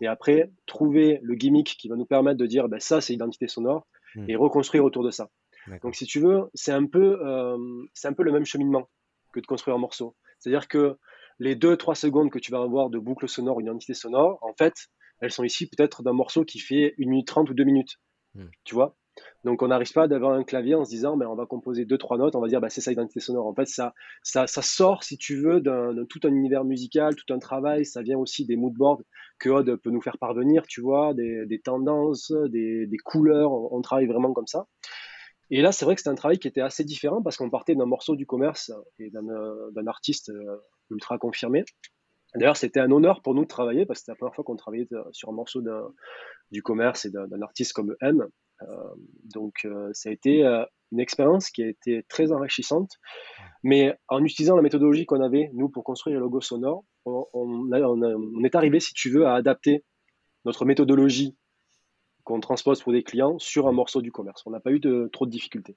et 0.00 0.06
après 0.06 0.50
trouver 0.66 1.18
le 1.22 1.34
gimmick 1.34 1.76
qui 1.78 1.88
va 1.88 1.96
nous 1.96 2.06
permettre 2.06 2.38
de 2.38 2.46
dire 2.46 2.68
ben, 2.68 2.80
ça 2.80 3.00
c'est 3.00 3.14
identité 3.14 3.48
sonore 3.48 3.86
mmh. 4.14 4.24
et 4.28 4.36
reconstruire 4.36 4.84
autour 4.84 5.04
de 5.04 5.10
ça. 5.10 5.30
Donc 5.82 5.96
si 5.96 6.06
tu 6.06 6.20
veux, 6.20 6.48
c'est 6.54 6.72
un, 6.72 6.86
peu, 6.86 7.18
c'est 7.92 8.08
un 8.08 8.12
peu 8.12 8.22
le 8.22 8.32
même 8.32 8.44
cheminement 8.44 8.88
que 9.36 9.40
de 9.40 9.46
construire 9.46 9.76
un 9.76 9.80
morceau. 9.80 10.16
C'est-à-dire 10.38 10.68
que 10.68 10.96
les 11.38 11.54
2-3 11.54 11.94
secondes 11.94 12.30
que 12.30 12.38
tu 12.38 12.50
vas 12.50 12.62
avoir 12.62 12.90
de 12.90 12.98
boucle 12.98 13.28
sonore, 13.28 13.60
une 13.60 13.66
identité 13.66 13.94
sonore, 13.94 14.38
en 14.42 14.54
fait, 14.54 14.88
elles 15.20 15.30
sont 15.30 15.44
ici 15.44 15.68
peut-être 15.68 16.02
d'un 16.02 16.12
morceau 16.12 16.44
qui 16.44 16.58
fait 16.58 16.94
1 16.98 17.08
minute 17.08 17.26
30 17.26 17.50
ou 17.50 17.54
2 17.54 17.64
minutes. 17.64 18.00
Hmm. 18.34 18.48
Tu 18.64 18.74
vois? 18.74 18.96
Donc 19.44 19.62
on 19.62 19.68
n'arrive 19.68 19.92
pas 19.92 20.08
d'avoir 20.08 20.32
un 20.32 20.44
clavier 20.44 20.74
en 20.74 20.84
se 20.84 20.90
disant 20.90 21.16
mais 21.16 21.24
on 21.24 21.34
va 21.34 21.46
composer 21.46 21.86
deux 21.86 21.96
trois 21.96 22.18
notes, 22.18 22.34
on 22.34 22.40
va 22.40 22.48
dire 22.48 22.60
bah, 22.60 22.68
c'est 22.68 22.82
ça 22.82 22.90
l'identité 22.90 23.20
sonore. 23.20 23.46
En 23.46 23.54
fait 23.54 23.66
ça, 23.66 23.94
ça, 24.22 24.46
ça 24.46 24.60
sort 24.60 25.04
si 25.04 25.16
tu 25.16 25.36
veux 25.36 25.60
d'un 25.60 26.04
tout 26.08 26.20
un 26.24 26.34
univers 26.34 26.64
musical, 26.64 27.14
tout 27.14 27.32
un 27.32 27.38
travail. 27.38 27.86
Ça 27.86 28.02
vient 28.02 28.18
aussi 28.18 28.44
des 28.44 28.56
moodboards 28.56 29.00
que 29.38 29.48
Odd 29.48 29.76
peut 29.76 29.90
nous 29.90 30.02
faire 30.02 30.18
parvenir, 30.18 30.66
tu 30.66 30.80
vois, 30.80 31.14
des, 31.14 31.46
des 31.46 31.60
tendances, 31.60 32.30
des, 32.50 32.86
des 32.86 32.98
couleurs. 32.98 33.52
on, 33.52 33.80
travaille 33.80 34.06
vraiment 34.06 34.32
comme 34.32 34.46
ça. 34.46 34.66
Et 35.50 35.62
là, 35.62 35.72
c'est 35.72 35.84
vrai 35.84 35.94
que 35.94 36.00
c'était 36.00 36.10
un 36.10 36.16
travail 36.16 36.38
qui 36.38 36.48
était 36.48 36.60
assez 36.60 36.84
différent 36.84 37.22
parce 37.22 37.36
qu'on 37.36 37.50
partait 37.50 37.74
d'un 37.74 37.86
morceau 37.86 38.16
du 38.16 38.26
commerce 38.26 38.72
et 38.98 39.10
d'un 39.10 39.28
euh, 39.28 39.86
artiste 39.86 40.30
euh, 40.30 40.56
ultra 40.90 41.18
confirmé. 41.18 41.64
D'ailleurs, 42.34 42.56
c'était 42.56 42.80
un 42.80 42.90
honneur 42.90 43.22
pour 43.22 43.34
nous 43.34 43.42
de 43.42 43.48
travailler 43.48 43.86
parce 43.86 44.00
que 44.00 44.02
c'était 44.02 44.12
la 44.12 44.16
première 44.16 44.34
fois 44.34 44.44
qu'on 44.44 44.56
travaillait 44.56 44.88
euh, 44.92 45.04
sur 45.12 45.28
un 45.28 45.32
morceau 45.32 45.62
du 46.50 46.62
commerce 46.62 47.04
et 47.04 47.10
d'un 47.10 47.42
artiste 47.42 47.72
comme 47.72 47.94
M. 48.00 48.26
donc, 49.24 49.66
ça 49.92 50.08
a 50.08 50.12
été 50.12 50.42
une 50.92 51.00
expérience 51.00 51.50
qui 51.50 51.62
a 51.62 51.68
été 51.68 52.04
très 52.08 52.32
enrichissante. 52.32 52.90
Mais 53.62 53.96
en 54.08 54.22
utilisant 54.24 54.56
la 54.56 54.62
méthodologie 54.62 55.06
qu'on 55.06 55.20
avait, 55.20 55.50
nous, 55.54 55.68
pour 55.68 55.84
construire 55.84 56.16
le 56.16 56.20
logo 56.20 56.40
sonore, 56.40 56.84
on, 57.04 57.26
on 57.32 58.44
est 58.44 58.54
arrivé, 58.54 58.80
si 58.80 58.92
tu 58.94 59.10
veux, 59.10 59.26
à 59.26 59.34
adapter 59.34 59.84
notre 60.44 60.64
méthodologie 60.64 61.36
qu'on 62.26 62.40
transpose 62.40 62.82
pour 62.82 62.92
des 62.92 63.04
clients 63.04 63.38
sur 63.38 63.68
un 63.68 63.72
morceau 63.72 64.02
du 64.02 64.10
commerce. 64.10 64.42
On 64.46 64.50
n'a 64.50 64.60
pas 64.60 64.72
eu 64.72 64.80
de, 64.80 65.08
trop 65.12 65.26
de 65.26 65.30
difficultés. 65.30 65.76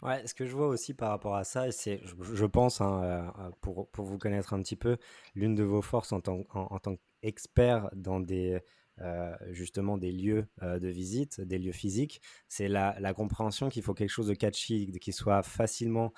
Ouais, 0.00 0.24
ce 0.26 0.32
que 0.32 0.46
je 0.46 0.54
vois 0.54 0.68
aussi 0.68 0.94
par 0.94 1.10
rapport 1.10 1.34
à 1.34 1.42
ça, 1.42 1.70
c'est, 1.72 2.00
je, 2.04 2.46
pense, 2.46 2.80
hein, 2.80 3.02
euh, 3.02 3.50
pour, 3.60 3.88
pour, 3.90 4.04
vous 4.04 4.16
connaître 4.16 4.54
un 4.54 4.62
petit 4.62 4.76
peu, 4.76 4.96
l'une 5.34 5.56
de 5.56 5.64
vos 5.64 5.82
forces 5.82 6.12
en 6.12 6.20
tant, 6.20 6.44
en, 6.54 6.78
tant 6.78 6.94
qu'expert 7.20 7.90
dans 7.96 8.20
des, 8.20 8.60
euh, 9.00 9.34
justement 9.50 9.98
des 9.98 10.12
lieux 10.12 10.46
euh, 10.62 10.78
de 10.78 10.86
visite, 10.86 11.40
des 11.40 11.58
lieux 11.58 11.72
physiques, 11.72 12.20
c'est 12.48 12.68
la, 12.68 12.94
la, 13.00 13.12
compréhension 13.12 13.68
qu'il 13.68 13.82
faut 13.82 13.94
quelque 13.94 14.10
chose 14.10 14.28
de 14.28 14.34
catchy, 14.34 14.92
qui 15.00 15.12
soit 15.12 15.42
facilement 15.42 16.12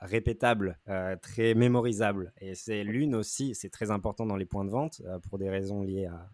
répétable, 0.00 0.78
très 1.20 1.54
mémorisable. 1.54 2.32
Et 2.40 2.54
c'est 2.54 2.84
l'une 2.84 3.14
aussi, 3.16 3.54
c'est 3.54 3.68
très 3.68 3.90
important 3.90 4.26
dans 4.26 4.36
les 4.36 4.46
points 4.46 4.64
de 4.64 4.70
vente 4.70 5.02
pour 5.28 5.38
des 5.38 5.50
raisons 5.50 5.82
liées 5.82 6.06
à, 6.06 6.30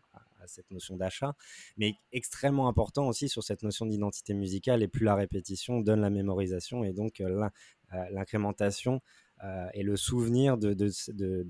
cette 0.51 0.71
notion 0.71 0.97
d'achat, 0.97 1.35
mais 1.77 1.95
extrêmement 2.13 2.69
important 2.69 3.09
aussi 3.09 3.29
sur 3.29 3.43
cette 3.43 3.63
notion 3.63 3.87
d'identité 3.87 4.35
musicale. 4.35 4.83
Et 4.83 4.89
plus 4.89 5.05
la 5.05 5.15
répétition 5.15 5.81
donne 5.81 6.01
la 6.01 6.11
mémorisation 6.11 6.85
et 6.85 6.93
donc 6.93 7.21
euh, 7.21 7.49
euh, 7.95 8.05
l'incrémentation 8.11 9.01
euh, 9.45 9.69
et 9.75 9.83
le 9.83 9.97
souvenir 9.97 10.59
de, 10.59 10.89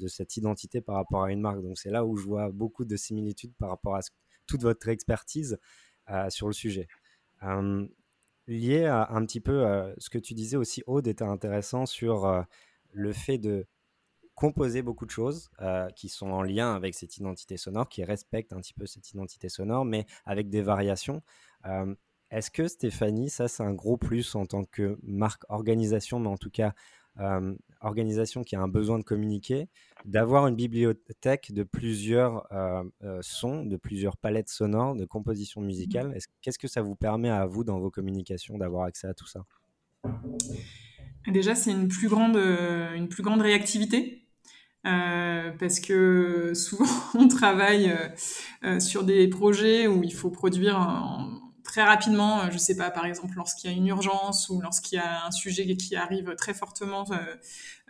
cette 0.09 0.37
identité 0.37 0.81
par 0.81 0.97
rapport 0.97 1.25
à 1.25 1.33
une 1.33 1.41
marque. 1.41 1.63
Donc 1.63 1.79
c'est 1.79 1.91
là 1.91 2.05
où 2.05 2.17
je 2.17 2.25
vois 2.25 2.51
beaucoup 2.51 2.85
de 2.85 2.97
similitudes 2.97 3.55
par 3.59 3.71
rapport 3.71 3.97
à 3.97 4.01
toute 4.47 4.63
votre 4.63 4.89
expertise 4.89 5.59
sur 6.29 6.49
le 6.49 6.53
sujet. 6.53 6.89
lié 8.49 8.85
à 8.85 9.13
un 9.13 9.25
petit 9.25 9.41
peu 9.41 9.65
ce 9.99 10.11
que 10.11 10.19
tu 10.19 10.35
disais 10.35 10.57
aussi, 10.57 10.83
Aude, 10.89 11.07
était 11.07 11.25
intéressant 11.25 11.87
sur 11.87 12.45
le 12.93 13.13
fait 13.13 13.39
de 13.39 13.67
composer 14.41 14.81
beaucoup 14.81 15.05
de 15.05 15.11
choses 15.11 15.51
qui 15.95 16.09
sont 16.09 16.31
en 16.31 16.41
lien 16.43 16.75
avec 16.75 16.95
cette 16.95 17.19
identité 17.19 17.59
sonore, 17.59 17.91
qui 17.91 18.03
respectent 18.05 18.55
un 18.55 18.61
petit 18.61 18.73
peu 18.73 18.87
cette 18.87 19.11
identité 19.11 19.51
sonore, 19.51 19.85
mais 19.85 20.07
avec 20.25 20.49
des 20.49 20.63
variations. 20.63 21.21
Est-ce 22.31 22.51
que 22.51 22.67
Stéphanie, 22.67 23.29
ça 23.29 23.49
c'est 23.49 23.63
un 23.63 23.75
gros 23.75 23.99
plus 23.99 24.35
en 24.35 24.47
tant 24.47 24.65
que 24.65 24.99
marque 25.03 25.43
organisation, 25.51 26.21
mais 26.21 26.29
en 26.29 26.39
tout 26.39 26.49
cas 26.49 26.73
organisation 27.83 28.43
qui 28.43 28.57
a 28.57 28.63
un 28.63 28.69
besoin 28.69 28.99
de 28.99 29.05
communiquer, 29.05 29.69
d'avoir 30.07 30.47
une 30.47 30.57
bibliothèque 30.57 31.53
de 31.53 31.63
plusieurs 31.63 32.49
sons, 33.21 33.67
de 33.67 33.77
plusieurs 33.77 34.17
palettes 34.17 34.49
sonores, 34.49 34.97
de 34.97 35.05
composition 35.05 35.61
musicale. 35.61 36.09
Mmh. 36.09 36.19
Qu'est-ce 36.41 36.59
que 36.59 36.69
ça 36.69 36.81
vous 36.81 36.97
permet 36.97 37.29
à 37.29 37.45
vous 37.45 37.63
dans 37.63 37.79
vos 37.79 37.91
communications 37.91 38.57
d'avoir 38.57 38.85
accès 38.85 39.07
à 39.07 39.13
tout 39.13 39.27
ça? 39.27 39.45
Déjà, 41.27 41.55
c'est 41.55 41.73
une 41.73 41.89
plus 41.89 42.09
grande, 42.09 42.37
une 42.37 43.09
plus 43.09 43.23
grande 43.23 43.43
réactivité. 43.43 44.17
Parce 44.83 45.81
que 45.81 46.53
souvent 46.55 46.87
on 47.15 47.29
travaille 47.29 47.93
sur 48.79 49.05
des 49.05 49.29
projets 49.29 49.87
où 49.87 50.03
il 50.03 50.15
faut 50.15 50.31
produire 50.31 50.79
en, 50.79 51.41
très 51.71 51.85
rapidement, 51.85 52.41
euh, 52.41 52.51
je 52.51 52.59
sais 52.59 52.77
pas, 52.77 52.91
par 52.91 53.07
exemple, 53.07 53.35
lorsqu'il 53.37 53.71
y 53.71 53.73
a 53.73 53.77
une 53.77 53.87
urgence 53.87 54.49
ou 54.49 54.61
lorsqu'il 54.61 54.97
y 54.97 55.01
a 55.01 55.25
un 55.25 55.31
sujet 55.31 55.77
qui 55.77 55.95
arrive 55.95 56.35
très 56.35 56.53
fortement 56.53 57.05
euh, 57.13 57.17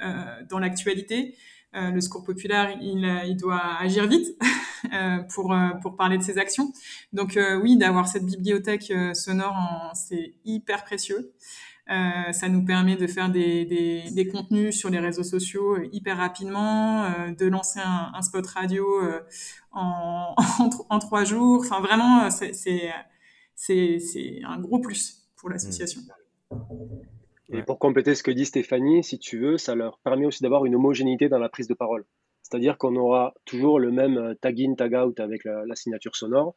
euh, 0.03 0.25
dans 0.49 0.59
l'actualité, 0.59 1.35
le 1.73 2.01
secours 2.01 2.25
populaire, 2.25 2.77
il, 2.81 3.37
doit 3.37 3.77
agir 3.79 4.09
vite 4.09 4.27
pour, 5.33 5.55
pour 5.81 5.95
parler 5.95 6.19
de 6.19 6.23
ses 6.25 6.37
actions. 6.37 6.73
Donc 7.13 7.39
oui, 7.63 7.77
d'avoir 7.77 8.09
cette 8.09 8.27
bibliothèque 8.27 8.93
sonore, 9.15 9.93
c'est 9.95 10.35
hyper 10.45 10.83
précieux. 10.83 11.33
Ça 12.33 12.49
nous 12.49 12.65
permet 12.65 12.97
de 12.97 13.07
faire 13.07 13.31
des, 13.31 14.29
contenus 14.33 14.77
sur 14.77 14.91
les 14.91 14.99
réseaux 14.99 15.25
sociaux 15.25 15.77
hyper 15.93 16.17
rapidement, 16.19 17.11
de 17.37 17.47
lancer 17.47 17.81
un, 17.85 18.23
spot 18.23 18.47
radio 18.47 18.87
en, 19.73 20.35
en, 20.89 20.99
trois 20.99 21.25
jours. 21.25 21.61
Enfin, 21.61 21.81
vraiment, 21.81 22.31
c'est 22.31 22.93
un 24.45 24.61
gros 24.61 24.79
plus 24.79 25.29
pour 25.37 25.51
l'association. 25.51 26.03
Et 27.53 27.63
pour 27.63 27.79
compléter 27.79 28.15
ce 28.15 28.23
que 28.23 28.31
dit 28.31 28.47
Stéphanie, 28.47 29.03
si 29.03 29.19
tu 29.19 29.39
veux, 29.39 29.59
ça 29.59 29.75
leur 29.75 29.99
permet 29.99 30.27
aussi 30.27 30.43
d'avoir 30.43 30.65
une 30.65 30.77
homogénéité 30.77 31.29
dans 31.29 31.39
la 31.39 31.49
prise 31.49 31.67
de 31.67 31.75
parole. 31.75 32.05
C'est-à-dire 32.51 32.79
qu'on 32.79 32.97
aura 32.97 33.35
toujours 33.45 33.79
le 33.79 33.91
même 33.91 34.19
euh, 34.19 34.35
tag-in, 34.35 34.75
tag-out 34.75 35.21
avec 35.21 35.45
la, 35.45 35.75
signature 35.75 36.17
sonore. 36.17 36.55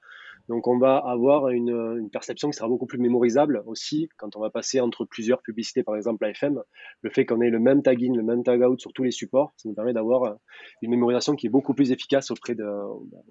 Donc 0.49 0.67
on 0.67 0.77
va 0.77 0.97
avoir 0.97 1.49
une, 1.49 2.10
perception 2.12 2.49
qui 2.49 2.58
sera 2.58 2.67
beaucoup 2.67 2.86
plus 2.86 2.97
mémorisable 2.97 3.63
aussi 3.65 4.10
quand 4.17 4.36
on 4.36 4.41
va 4.41 4.49
passer 4.49 4.82
entre 4.82 5.06
plusieurs 5.06 5.41
publicités, 5.41 5.84
par 5.84 5.95
exemple 5.95 6.25
à 6.25 6.29
FM. 6.29 6.62
Le 7.01 7.10
fait 7.10 7.25
qu'on 7.25 7.41
ait 7.41 7.49
le 7.49 7.60
même 7.60 7.82
tag-in, 7.82 8.13
le 8.13 8.23
même 8.23 8.43
tag-out 8.43 8.79
sur 8.79 8.91
tous 8.91 9.03
les 9.03 9.12
supports, 9.12 9.53
ça 9.58 9.69
nous 9.69 9.75
permet 9.75 9.93
d'avoir 9.93 10.23
euh, 10.23 10.34
une 10.82 10.89
mémorisation 10.89 11.36
qui 11.36 11.47
est 11.47 11.51
beaucoup 11.51 11.73
plus 11.73 11.91
efficace 11.91 12.32
auprès, 12.32 12.56
de, 12.56 12.65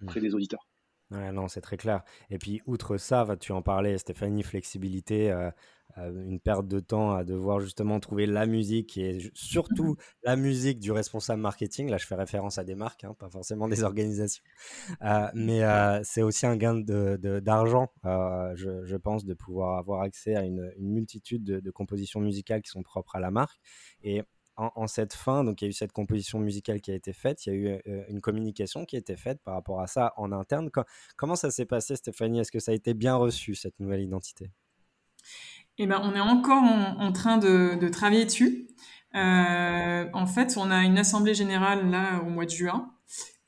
auprès 0.02 0.20
des 0.20 0.34
auditeurs 0.34 0.66
non, 1.32 1.48
c'est 1.48 1.60
très 1.60 1.76
clair. 1.76 2.02
Et 2.30 2.38
puis, 2.38 2.62
outre 2.66 2.96
ça, 2.96 3.26
tu 3.38 3.52
en 3.52 3.62
parlais, 3.62 3.98
Stéphanie, 3.98 4.42
flexibilité, 4.42 5.30
euh, 5.30 5.50
une 5.96 6.40
perte 6.40 6.66
de 6.66 6.80
temps 6.80 7.12
à 7.12 7.24
devoir 7.24 7.60
justement 7.60 8.00
trouver 8.00 8.26
la 8.26 8.46
musique 8.46 8.96
et 8.96 9.30
surtout 9.34 9.96
la 10.24 10.36
musique 10.36 10.78
du 10.78 10.92
responsable 10.92 11.40
marketing. 11.40 11.90
Là, 11.90 11.98
je 11.98 12.06
fais 12.06 12.14
référence 12.14 12.58
à 12.58 12.64
des 12.64 12.74
marques, 12.74 13.04
hein, 13.04 13.14
pas 13.18 13.28
forcément 13.28 13.68
des 13.68 13.82
organisations. 13.82 14.44
Euh, 15.02 15.28
mais 15.34 15.60
c'est 16.04 16.22
aussi 16.22 16.46
un 16.46 16.56
gain 16.56 16.74
d'argent, 16.74 17.92
de, 18.04 18.54
je, 18.56 18.96
pense, 18.96 19.24
de 19.24 19.34
pouvoir 19.34 19.78
avoir 19.78 20.02
accès 20.02 20.34
à 20.34 20.44
une, 20.44 20.72
multitude 20.78 21.44
de, 21.44 21.60
de, 21.60 21.70
compositions 21.70 22.20
musicales 22.20 22.62
qui 22.62 22.70
sont 22.70 22.82
propres 22.82 23.16
à 23.16 23.20
la 23.20 23.30
marque. 23.30 23.58
Et 24.02 24.22
en, 24.56 24.86
cette 24.86 25.14
fin, 25.14 25.44
donc 25.44 25.62
il 25.62 25.64
y 25.64 25.68
a 25.68 25.70
eu 25.70 25.72
cette 25.72 25.92
composition 25.92 26.38
musicale 26.38 26.80
qui 26.80 26.90
a 26.90 26.94
été 26.94 27.12
faite, 27.12 27.46
il 27.46 27.48
y 27.48 27.52
a 27.52 27.54
eu 27.54 27.80
euh, 27.86 28.04
une 28.08 28.20
communication 28.20 28.84
qui 28.84 28.96
a 28.96 28.98
été 28.98 29.16
faite 29.16 29.40
par 29.42 29.54
rapport 29.54 29.80
à 29.80 29.86
ça 29.86 30.12
en 30.16 30.30
interne. 30.32 30.70
comment 31.16 31.36
ça 31.36 31.50
s'est 31.50 31.64
passé, 31.64 31.96
Stéphanie? 31.96 32.40
Est-ce 32.40 32.52
que 32.52 32.60
ça 32.60 32.72
a 32.72 32.74
été 32.74 32.94
bien 32.94 33.16
reçu, 33.16 33.54
cette 33.54 33.78
nouvelle 33.80 34.02
identité? 34.02 34.50
Eh 35.82 35.86
ben, 35.86 36.00
on 36.02 36.14
est 36.14 36.20
encore 36.20 36.62
en, 36.62 37.12
train 37.12 37.38
de, 37.38 37.88
travailler 37.88 38.24
dessus. 38.24 38.68
Euh, 39.14 40.06
en 40.12 40.26
fait, 40.26 40.54
on 40.56 40.70
a 40.70 40.84
une 40.84 40.98
assemblée 40.98 41.34
générale 41.34 41.90
là 41.90 42.20
au 42.26 42.30
mois 42.30 42.44
de 42.44 42.50
juin 42.50 42.90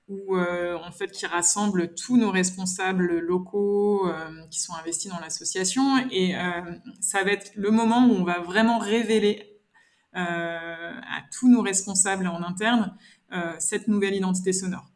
où 0.07 0.37
euh, 0.37 0.77
en 0.85 0.91
fait 0.93 1.11
qui 1.11 1.25
rassemble 1.25 1.95
tous 1.95 2.19
nos 2.19 2.31
responsables 2.31 3.21
locaux 3.21 4.07
qui 4.51 4.61
sont 4.61 4.75
investis 4.75 5.11
dans 5.11 5.19
l'association 5.19 6.07
et 6.11 6.35
ça 7.01 7.25
va 7.25 7.31
être 7.31 7.53
le 7.57 7.71
moment 7.71 8.07
où 8.07 8.11
on 8.11 8.25
va 8.25 8.41
vraiment 8.41 8.79
révéler 8.79 9.55
euh, 10.17 10.21
à 10.21 11.23
tous 11.37 11.49
nos 11.49 11.61
responsables 11.61 12.29
en 12.29 12.41
interne 12.41 12.97
euh, 13.33 13.53
cette 13.59 13.89
nouvelle 13.89 14.15
identité 14.15 14.53
sonore. 14.53 14.87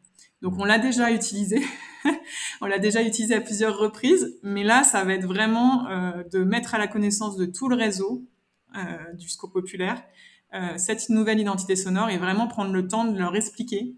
Donc 0.41 0.53
on 0.57 0.63
l'a 0.63 0.79
déjà 0.79 1.11
utilisé, 1.11 1.57
on 2.61 2.65
l'a 2.65 2.79
déjà 2.79 3.01
utilisé 3.01 3.35
à 3.35 3.41
plusieurs 3.41 3.77
reprises, 3.77 4.37
mais 4.43 4.63
là 4.63 4.83
ça 4.83 5.03
va 5.03 5.13
être 5.13 5.25
vraiment 5.25 5.87
euh, 5.87 6.23
de 6.31 6.43
mettre 6.43 6.75
à 6.75 6.77
la 6.77 6.87
connaissance 6.87 7.37
de 7.37 7.45
tout 7.45 7.69
le 7.69 7.75
réseau 7.75 8.25
du 9.17 9.27
scope 9.27 9.51
populaire 9.51 9.99
cette 10.77 11.09
nouvelle 11.09 11.39
identité 11.39 11.75
sonore 11.75 12.11
et 12.11 12.19
vraiment 12.19 12.47
prendre 12.47 12.71
le 12.71 12.87
temps 12.87 13.03
de 13.03 13.17
leur 13.17 13.35
expliquer 13.35 13.95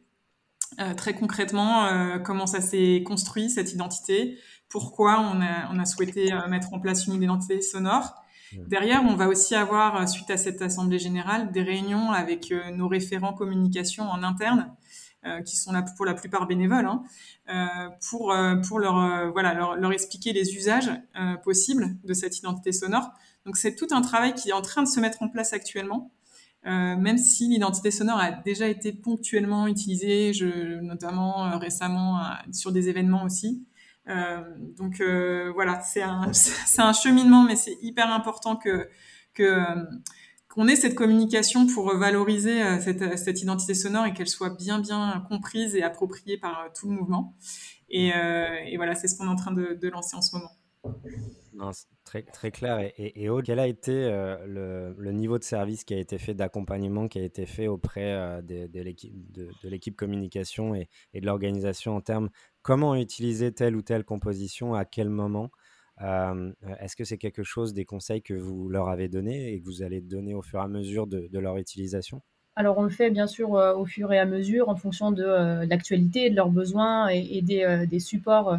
très 0.96 1.14
concrètement 1.14 2.20
comment 2.24 2.48
ça 2.48 2.62
s'est 2.62 3.04
construit 3.06 3.50
cette 3.50 3.74
identité, 3.74 4.38
pourquoi 4.70 5.20
on 5.20 5.42
a, 5.42 5.70
on 5.74 5.78
a 5.78 5.84
souhaité 5.84 6.32
mettre 6.48 6.74
en 6.74 6.80
place 6.80 7.06
une 7.06 7.22
identité 7.22 7.60
sonore. 7.60 8.22
Derrière, 8.68 9.04
on 9.08 9.16
va 9.16 9.28
aussi 9.28 9.56
avoir, 9.56 10.02
euh, 10.02 10.06
suite 10.06 10.30
à 10.30 10.38
cette 10.38 10.62
assemblée 10.62 11.00
générale, 11.00 11.52
des 11.52 11.62
réunions 11.62 12.12
avec 12.12 12.52
euh, 12.52 12.72
nos 12.72 12.88
référents 12.88 13.34
communication 13.34 14.04
en 14.04 14.24
interne, 14.24 14.74
euh, 15.26 15.42
qui 15.42 15.56
sont 15.56 15.72
là 15.72 15.84
pour 15.96 16.06
la 16.06 16.14
plupart 16.14 16.48
bénévoles, 16.48 16.88
hein, 16.88 17.04
pour, 18.10 18.34
pour 18.68 18.80
leur, 18.80 19.32
voilà, 19.32 19.54
leur, 19.54 19.92
expliquer 19.92 20.34
les 20.34 20.56
usages 20.56 20.92
possibles 21.44 21.96
de 22.04 22.14
cette 22.14 22.38
identité 22.38 22.72
sonore. 22.72 23.12
Donc 23.46 23.58
c'est 23.58 23.76
tout 23.76 23.88
un 23.92 24.02
travail 24.02 24.34
qui 24.34 24.50
est 24.50 24.54
en 24.54 24.62
train 24.62 24.84
de 24.84 24.88
se 24.88 25.00
mettre 25.00 25.22
en 25.22 25.28
place 25.28 25.54
actuellement. 25.54 26.12
même 26.64 27.18
si 27.18 27.48
l'identité 27.50 27.92
sonore 27.92 28.20
a 28.20 28.32
déjà 28.32 28.68
été 28.68 28.94
ponctuellement 28.94 29.68
utilisée, 29.68 30.34
je, 30.34 30.80
notamment 30.80 31.58
récemment 31.60 32.22
sur 32.52 32.72
des 32.72 32.90
événements 32.90 33.24
aussi. 33.24 33.66
Euh, 34.10 34.42
donc 34.78 35.00
euh, 35.00 35.52
voilà, 35.54 35.82
c'est 35.82 36.02
un, 36.02 36.32
un, 36.78 36.94
cheminement, 36.94 37.44
mais 37.44 37.56
c'est 37.56 37.78
hyper 37.82 38.12
important 38.12 38.56
que, 38.56 38.90
que 39.34 39.44
euh, 39.44 39.86
qu'on 40.52 40.68
ait 40.68 40.76
cette 40.76 40.96
communication 40.96 41.66
pour 41.66 41.96
valoriser 41.98 42.80
cette, 42.82 43.18
cette 43.18 43.42
identité 43.42 43.74
sonore 43.74 44.06
et 44.06 44.14
qu'elle 44.14 44.28
soit 44.28 44.50
bien 44.50 44.80
bien 44.80 45.26
comprise 45.30 45.76
et 45.76 45.84
appropriée 45.84 46.38
par 46.38 46.72
tout 46.74 46.90
le 46.90 46.96
mouvement. 46.96 47.36
Et, 47.90 48.10
et 48.10 48.78
voilà, 48.78 48.96
c'est 48.96 49.08
ce 49.08 49.18
qu'on 49.18 49.26
est 49.26 49.30
en 49.30 49.36
train 49.36 49.54
de, 49.54 49.88
lancer 49.88 50.16
en 50.16 50.22
ce 50.22 50.36
moment. 50.36 50.52
Très, 52.04 52.24
très 52.24 52.52
clair. 52.52 52.80
Et, 52.80 53.24
et, 53.24 53.30
quel 53.46 53.60
a 53.60 53.68
été 53.68 53.94
le, 54.46 55.12
niveau 55.12 55.38
de 55.38 55.44
service 55.44 55.84
qui 55.84 55.94
a 55.94 56.00
été 56.00 56.18
fait, 56.18 56.34
d'accompagnement 56.34 57.08
qui 57.08 57.20
a 57.20 57.24
été 57.24 57.46
fait 57.46 57.68
auprès 57.68 58.42
de, 58.42 58.68
de 58.68 59.70
l'équipe 59.70 59.96
communication 59.96 60.76
et, 60.76 60.90
et 61.14 61.22
de 61.22 61.26
l'organisation 61.26 61.96
en 61.96 62.02
termes? 62.02 62.30
Comment 62.62 62.96
utiliser 62.96 63.54
telle 63.54 63.76
ou 63.76 63.82
telle 63.82 64.04
composition, 64.04 64.74
à 64.74 64.86
quel 64.86 65.10
moment? 65.10 65.50
Est-ce 66.02 66.96
que 66.96 67.04
c'est 67.04 67.18
quelque 67.18 67.44
chose, 67.44 67.74
des 67.74 67.86
conseils 67.86 68.22
que 68.22 68.34
vous 68.34 68.70
leur 68.70 68.90
avez 68.90 69.08
donnés 69.08 69.54
et 69.54 69.60
que 69.60 69.66
vous 69.66 69.84
allez 69.84 70.02
donner 70.02 70.34
au 70.34 70.42
fur 70.42 70.60
et 70.60 70.64
à 70.64 70.68
mesure 70.68 71.08
de, 71.08 71.30
leur 71.40 71.58
utilisation? 71.58 72.22
Alors 72.56 72.78
on 72.78 72.84
le 72.84 72.90
fait 72.90 73.10
bien 73.10 73.28
sûr 73.28 73.52
au 73.52 73.86
fur 73.86 74.12
et 74.12 74.20
à 74.20 74.26
mesure 74.26 74.68
en 74.68 74.76
fonction 74.76 75.12
de 75.12 75.66
l'actualité, 75.66 76.30
de 76.30 76.36
leurs 76.36 76.50
besoins 76.50 77.08
et, 77.08 77.42
des, 77.42 78.00
supports 78.00 78.58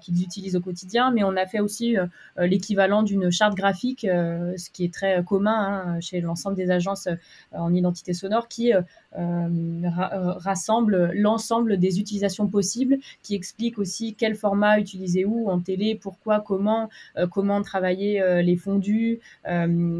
qu'ils 0.00 0.22
utilisent 0.22 0.56
au 0.56 0.60
quotidien, 0.60 1.10
mais 1.10 1.22
on 1.22 1.36
a 1.36 1.46
fait 1.46 1.60
aussi 1.60 1.96
euh, 1.96 2.06
euh, 2.38 2.46
l'équivalent 2.46 3.02
d'une 3.02 3.30
charte 3.30 3.54
graphique, 3.54 4.02
ce 4.02 4.70
qui 4.70 4.84
est 4.84 4.92
très 4.92 5.22
commun 5.24 5.52
hein, 5.52 6.00
chez 6.00 6.20
l'ensemble 6.20 6.56
des 6.56 6.70
agences 6.70 7.08
en 7.52 7.72
identité 7.72 8.12
sonore, 8.12 8.48
qui 8.48 8.72
rassemble 9.12 11.12
l'ensemble 11.14 11.78
des 11.78 12.00
utilisations 12.00 12.48
possibles, 12.48 12.98
qui 13.22 13.34
explique 13.34 13.78
aussi 13.78 14.14
quel 14.14 14.34
format 14.34 14.78
utiliser 14.78 15.24
où, 15.24 15.50
en 15.50 15.60
télé, 15.60 15.94
pourquoi, 15.94 16.40
comment, 16.40 16.88
comment 17.30 17.60
travailler 17.62 18.42
les 18.42 18.56
fondus, 18.56 19.20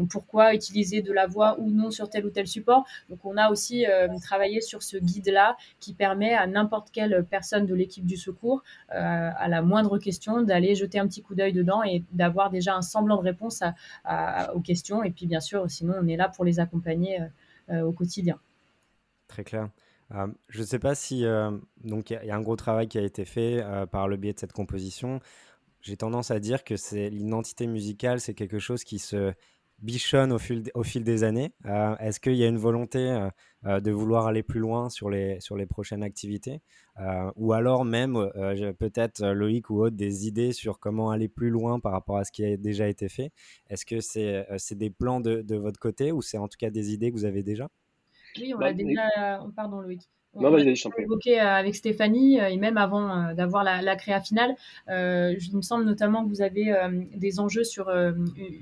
pourquoi 0.09 0.55
utiliser 0.55 1.01
de 1.01 1.13
la 1.13 1.27
voix 1.27 1.59
ou 1.59 1.69
non 1.69 1.91
sur 1.91 2.09
tel 2.09 2.25
ou 2.25 2.29
tel 2.29 2.47
support. 2.47 2.85
Donc 3.09 3.19
on 3.23 3.37
a 3.37 3.49
aussi 3.49 3.85
travaillé 4.21 4.61
sur 4.61 4.83
ce 4.83 4.97
guide-là 4.97 5.55
qui 5.79 5.93
permet 5.93 6.33
à 6.33 6.47
n'importe 6.47 6.89
quelle 6.91 7.25
personne 7.29 7.65
de 7.65 7.75
l'équipe 7.75 8.05
du 8.05 8.17
secours, 8.17 8.63
la 9.53 9.61
moindre 9.61 9.99
question, 9.99 10.41
d'aller 10.41 10.73
jeter 10.73 10.97
un 10.97 11.07
petit 11.07 11.21
coup 11.21 11.35
d'œil 11.35 11.53
dedans 11.53 11.83
et 11.83 12.03
d'avoir 12.11 12.49
déjà 12.49 12.75
un 12.75 12.81
semblant 12.81 13.17
de 13.17 13.23
réponse 13.23 13.61
aux 14.55 14.61
questions. 14.61 15.03
Et 15.03 15.11
puis, 15.11 15.27
bien 15.27 15.39
sûr, 15.39 15.69
sinon, 15.69 15.93
on 16.01 16.07
est 16.07 16.17
là 16.17 16.27
pour 16.29 16.43
les 16.43 16.59
accompagner 16.59 17.21
euh, 17.21 17.25
euh, 17.69 17.81
au 17.81 17.93
quotidien. 17.93 18.37
Très 19.27 19.45
clair. 19.45 19.69
Euh, 20.11 20.27
je 20.49 20.59
ne 20.59 20.65
sais 20.65 20.79
pas 20.79 20.95
si 20.95 21.23
donc 21.83 22.09
il 22.09 22.19
y, 22.25 22.29
a 22.29 22.35
un 22.35 22.41
gros 22.41 22.57
travail 22.57 22.89
qui 22.89 22.97
a 22.97 23.01
été 23.01 23.23
fait 23.23 23.63
par 23.89 24.09
le 24.09 24.17
biais 24.17 24.33
de 24.33 24.39
cette 24.39 24.51
composition. 24.51 25.21
j'ai 25.81 25.95
tendance 25.95 26.29
à 26.29 26.39
dire 26.39 26.65
que 26.65 26.75
c'est 26.75 27.09
l'identité 27.09 27.65
musicale, 27.65 28.19
c'est 28.19 28.33
quelque 28.33 28.59
chose 28.59 28.83
qui 28.83 28.99
se 28.99 29.33
bichonne 29.79 30.31
au 30.31 30.39
fil, 30.39 30.63
au 30.73 30.83
fil 30.83 31.03
des 31.03 31.23
années. 31.23 31.53
Euh, 31.65 31.95
est-ce 31.97 32.19
qu'il 32.19 32.35
y 32.35 32.43
a 32.43 32.47
une 32.47 32.57
volonté 32.57 32.99
euh, 32.99 33.29
euh, 33.65 33.79
de 33.79 33.91
vouloir 33.91 34.27
aller 34.27 34.43
plus 34.43 34.59
loin 34.59 34.89
sur 34.89 35.09
les, 35.09 35.39
sur 35.39 35.55
les 35.55 35.65
prochaines 35.65 36.03
activités 36.03 36.61
Ou 37.35 37.53
alors 37.53 37.85
même, 37.85 38.13
peut-être 38.79 39.25
Loïc 39.25 39.69
ou 39.69 39.83
autre, 39.83 39.95
des 39.95 40.27
idées 40.27 40.53
sur 40.53 40.79
comment 40.79 41.11
aller 41.11 41.27
plus 41.27 41.49
loin 41.49 41.79
par 41.79 41.91
rapport 41.91 42.17
à 42.17 42.23
ce 42.23 42.31
qui 42.31 42.45
a 42.45 42.57
déjà 42.57 42.87
été 42.87 43.09
fait? 43.09 43.31
Est-ce 43.69 43.85
que 43.85 43.99
c'est 43.99 44.45
c'est 44.57 44.77
des 44.77 44.89
plans 44.89 45.19
de, 45.19 45.41
de, 45.41 45.55
votre 45.55 45.79
côté 45.79 46.11
ou 46.11 46.21
c'est 46.21 46.37
en 46.37 46.47
tout 46.47 46.57
cas 46.57 46.69
des 46.69 46.93
idées 46.93 47.11
que 47.11 47.17
vous 47.17 47.25
avez 47.25 47.43
déjà? 47.43 47.69
Oui, 48.37 48.53
on 48.55 48.59
bah, 48.59 48.67
a 48.67 48.73
déjà... 48.73 49.09
Pardon 49.55 49.81
Loïc. 49.81 50.09
Non, 50.35 50.49
vas-y, 50.49 50.75
je 50.75 50.87
évoqué 50.97 51.39
euh, 51.39 51.45
avec 51.45 51.75
Stéphanie 51.75 52.41
euh, 52.41 52.47
et 52.47 52.57
même 52.57 52.77
avant 52.77 53.07
euh, 53.09 53.33
d'avoir 53.35 53.63
la, 53.63 53.83
la, 53.83 53.95
créa 53.95 54.19
finale. 54.19 54.55
Euh, 54.89 55.35
il 55.39 55.55
me 55.55 55.61
semble 55.61 55.85
notamment 55.85 56.23
que 56.23 56.29
vous 56.29 56.41
avez 56.41 56.73
des 57.15 57.39
enjeux 57.39 57.63
sur 57.63 57.91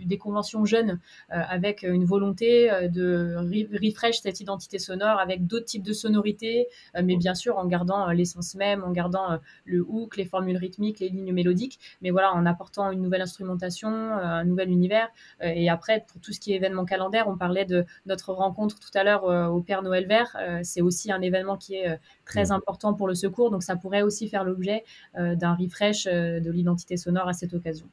des 0.06 0.18
conventions 0.18 0.66
jeunes 0.66 1.00
avec 1.30 1.84
une 1.84 2.06
volonté 2.06 2.70
de 2.90 3.36
refresh 3.82 4.20
cette 4.20 4.40
identité 4.40 4.80
sonore 4.80 5.20
avec 5.20 5.48
d'autres 5.48 5.66
types 5.66 5.84
de 5.84 5.94
sonorités, 5.94 6.68
mais 7.02 7.16
bien 7.16 7.36
sûr 7.36 7.58
en 7.58 7.66
gardant 7.66 8.10
l'essence 8.10 8.56
même, 8.56 8.84
en 8.84 8.92
gardant 8.92 9.40
le 9.66 9.82
hook, 9.82 10.18
les 10.18 10.26
formules 10.26 10.58
rythmiques, 10.58 11.00
les 11.00 11.10
lignes 11.10 11.34
mélodiques, 11.34 11.80
mais 12.02 12.10
voilà, 12.10 12.34
en 12.34 12.46
apportant 12.46 12.92
une 12.92 13.02
nouvelle 13.02 13.22
instrumentation, 13.22 13.90
un 13.90 14.44
nouvel 14.44 14.70
univers. 14.70 15.10
et 15.42 15.70
après, 15.70 16.06
pour 16.08 16.20
tout 16.22 16.34
ce 16.34 16.40
qui 16.40 16.54
est 16.54 16.56
événement 16.56 16.86
calendaire, 16.86 17.28
on 17.28 17.38
parlait 17.38 17.66
de 17.66 17.86
notre 18.06 18.34
rencontre 18.34 18.80
tout 18.80 18.96
à 18.98 19.04
l'heure 19.04 19.24
au 19.54 19.62
Père 19.62 19.84
Noël 19.84 20.08
Vert. 20.08 20.36
C'est 20.64 20.82
aussi 20.82 21.12
un 21.12 21.22
événement 21.22 21.58
qui 21.62 21.76
est 21.76 21.90
euh, 21.90 21.98
très 22.26 22.46
mm. 22.46 22.52
important 22.52 22.94
pour 22.94 23.08
le 23.08 23.16
secours. 23.16 23.52
Donc 23.52 23.64
ça 23.64 23.76
pourrait 23.76 24.02
aussi 24.02 24.28
faire 24.28 24.44
l'objet 24.44 24.84
euh, 25.18 25.36
d'un 25.36 25.56
refresh 25.56 26.08
euh, 26.08 26.40
de 26.40 26.52
l'identité 26.52 26.98
sonore 26.98 27.28
à 27.28 27.34
cette 27.34 27.54
occasion. 27.54 27.88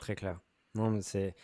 Très 0.00 0.14
clair. 0.14 0.40
Non, 0.74 0.98
c'est 1.00 1.34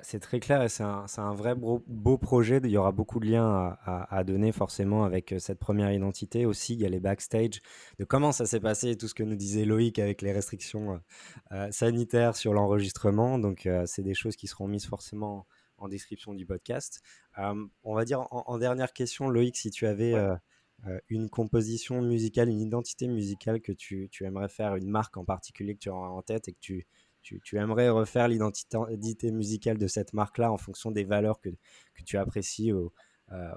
c'est 0.00 0.18
très 0.18 0.40
clair 0.40 0.62
et 0.62 0.70
c'est 0.70 0.82
un, 0.82 1.04
un, 1.18 1.34
vrai 1.34 1.54
beau, 1.54 2.16
projet. 2.16 2.58
Il 2.64 2.70
y 2.70 2.78
aura 2.78 2.90
beaucoup 2.90 3.20
de 3.20 3.26
liens 3.26 3.76
à, 3.84 4.24
donner 4.24 4.50
forcément 4.50 5.04
avec 5.04 5.34
cette 5.38 5.58
première 5.58 5.92
identité. 5.92 6.46
Aussi, 6.46 6.72
il 6.72 6.80
y 6.80 6.86
a 6.86 6.88
les 6.88 7.00
backstage 7.00 7.60
de 7.98 8.04
comment 8.06 8.32
ça 8.32 8.46
s'est 8.46 8.60
passé, 8.60 8.96
tout 8.96 9.08
ce 9.08 9.14
que 9.14 9.22
nous 9.22 9.36
disait 9.36 9.66
Loïc 9.66 9.98
avec 9.98 10.22
les 10.22 10.32
restrictions 10.32 11.02
sanitaires 11.70 12.34
sur 12.34 12.54
l'enregistrement. 12.54 13.38
Donc, 13.38 13.68
c'est 13.84 14.02
des 14.02 14.14
choses 14.14 14.36
qui 14.36 14.46
seront 14.46 14.68
mises 14.68 14.86
forcément 14.86 15.46
en 15.78 15.88
description 15.88 16.34
du 16.34 16.46
podcast. 16.46 17.02
Euh, 17.38 17.66
on 17.82 17.94
va 17.94 18.04
dire 18.04 18.26
en, 18.30 18.58
dernière 18.58 18.92
question, 18.92 19.28
Loïc, 19.28 19.56
si 19.56 19.70
tu 19.70 19.86
avais 19.86 20.14
euh, 20.14 20.34
euh, 20.86 20.98
une 21.08 21.28
composition 21.28 22.00
musicale, 22.02 22.48
une 22.48 22.60
identité 22.60 23.08
musicale 23.08 23.60
que 23.60 23.72
tu, 23.72 24.10
aimerais 24.20 24.48
faire, 24.48 24.76
une 24.76 24.88
marque 24.88 25.16
en 25.16 25.24
particulier 25.24 25.74
que 25.74 25.80
tu 25.80 25.90
auras 25.90 26.08
en 26.08 26.22
tête 26.22 26.48
et 26.48 26.52
que 26.52 26.60
tu, 26.60 26.86
tu, 27.22 27.56
aimerais 27.56 27.88
refaire 27.88 28.28
l'identité 28.28 29.30
musicale 29.30 29.78
de 29.78 29.86
cette 29.86 30.12
marque-là 30.12 30.52
en 30.52 30.58
fonction 30.58 30.90
des 30.90 31.04
valeurs 31.04 31.40
que, 31.40 31.50
tu 32.04 32.18
apprécies 32.18 32.72
ou, 32.72 32.92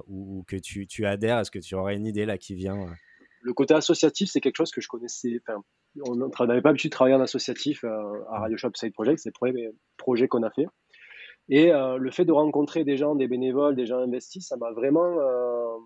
ou 0.07 0.43
que 0.47 0.55
tu, 0.55 0.87
tu 0.87 1.05
adhères? 1.05 1.39
Est-ce 1.39 1.51
que 1.51 1.59
tu 1.59 1.75
aurais 1.75 1.95
une 1.95 2.05
idée 2.05 2.25
là 2.25 2.37
qui 2.37 2.55
vient 2.55 2.87
Le 3.41 3.53
côté 3.53 3.73
associatif, 3.73 4.29
c'est 4.29 4.39
quelque 4.39 4.55
chose 4.55 4.71
que 4.71 4.79
je 4.79 4.87
connaissais. 4.87 5.41
on 6.05 6.15
n'avait 6.15 6.61
pas 6.61 6.69
l'habitude 6.69 6.91
de 6.91 6.95
travailler 6.95 7.15
en 7.15 7.21
associatif 7.21 7.83
à 7.83 8.39
Radio 8.39 8.57
Shop 8.57 8.71
Side 8.75 8.93
Project, 8.93 9.19
c'est 9.19 9.29
le 9.29 9.33
premier 9.33 9.69
projet 9.97 10.29
qu'on 10.29 10.43
a 10.43 10.49
fait. 10.49 10.67
Et 11.49 11.71
euh, 11.71 11.97
le 11.97 12.11
fait 12.11 12.25
de 12.25 12.31
rencontrer 12.31 12.83
des 12.83 12.97
gens, 12.97 13.15
des 13.15 13.27
bénévoles, 13.27 13.75
des 13.75 13.85
gens 13.85 13.99
investis, 13.99 14.47
ça 14.47 14.57
m'a 14.57 14.71
vraiment 14.71 15.19
euh, 15.19 15.77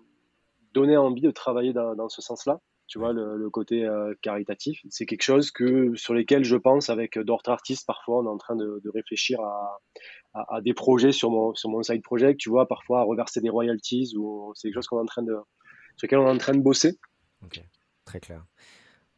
donné 0.74 0.96
envie 0.96 1.20
de 1.20 1.30
travailler 1.30 1.72
dans, 1.72 2.08
ce 2.08 2.20
sens-là. 2.20 2.60
Tu 2.88 2.98
vois, 2.98 3.12
le, 3.12 3.48
côté 3.48 3.84
euh, 3.84 4.12
caritatif, 4.20 4.80
c'est 4.90 5.06
quelque 5.06 5.22
chose 5.22 5.50
que, 5.50 5.94
sur 5.94 6.14
lesquels 6.14 6.44
je 6.44 6.56
pense 6.56 6.90
avec 6.90 7.18
d'autres 7.18 7.50
artistes. 7.50 7.86
Parfois, 7.86 8.18
on 8.18 8.26
est 8.26 8.30
en 8.30 8.36
train 8.36 8.56
de, 8.56 8.82
réfléchir 8.92 9.38
à, 10.34 10.60
des 10.60 10.74
projets 10.74 11.12
sur 11.12 11.30
mon, 11.30 11.54
sur 11.54 11.70
mon 11.70 11.82
side 11.82 12.02
project, 12.02 12.40
tu 12.40 12.50
vois, 12.50 12.66
parfois 12.66 13.00
à 13.00 13.02
reverser 13.04 13.40
des 13.40 13.50
royalties 13.50 14.14
c'est 14.54 14.68
quelque 14.68 14.74
chose 14.74 14.84
sur 14.84 14.96
lequel 16.06 16.18
on 16.18 16.26
est 16.26 16.30
en 16.30 16.38
train 16.38 16.54
de 16.54 16.62
bosser. 16.62 16.98
Ok, 17.44 17.62
très 18.04 18.20
clair. 18.20 18.44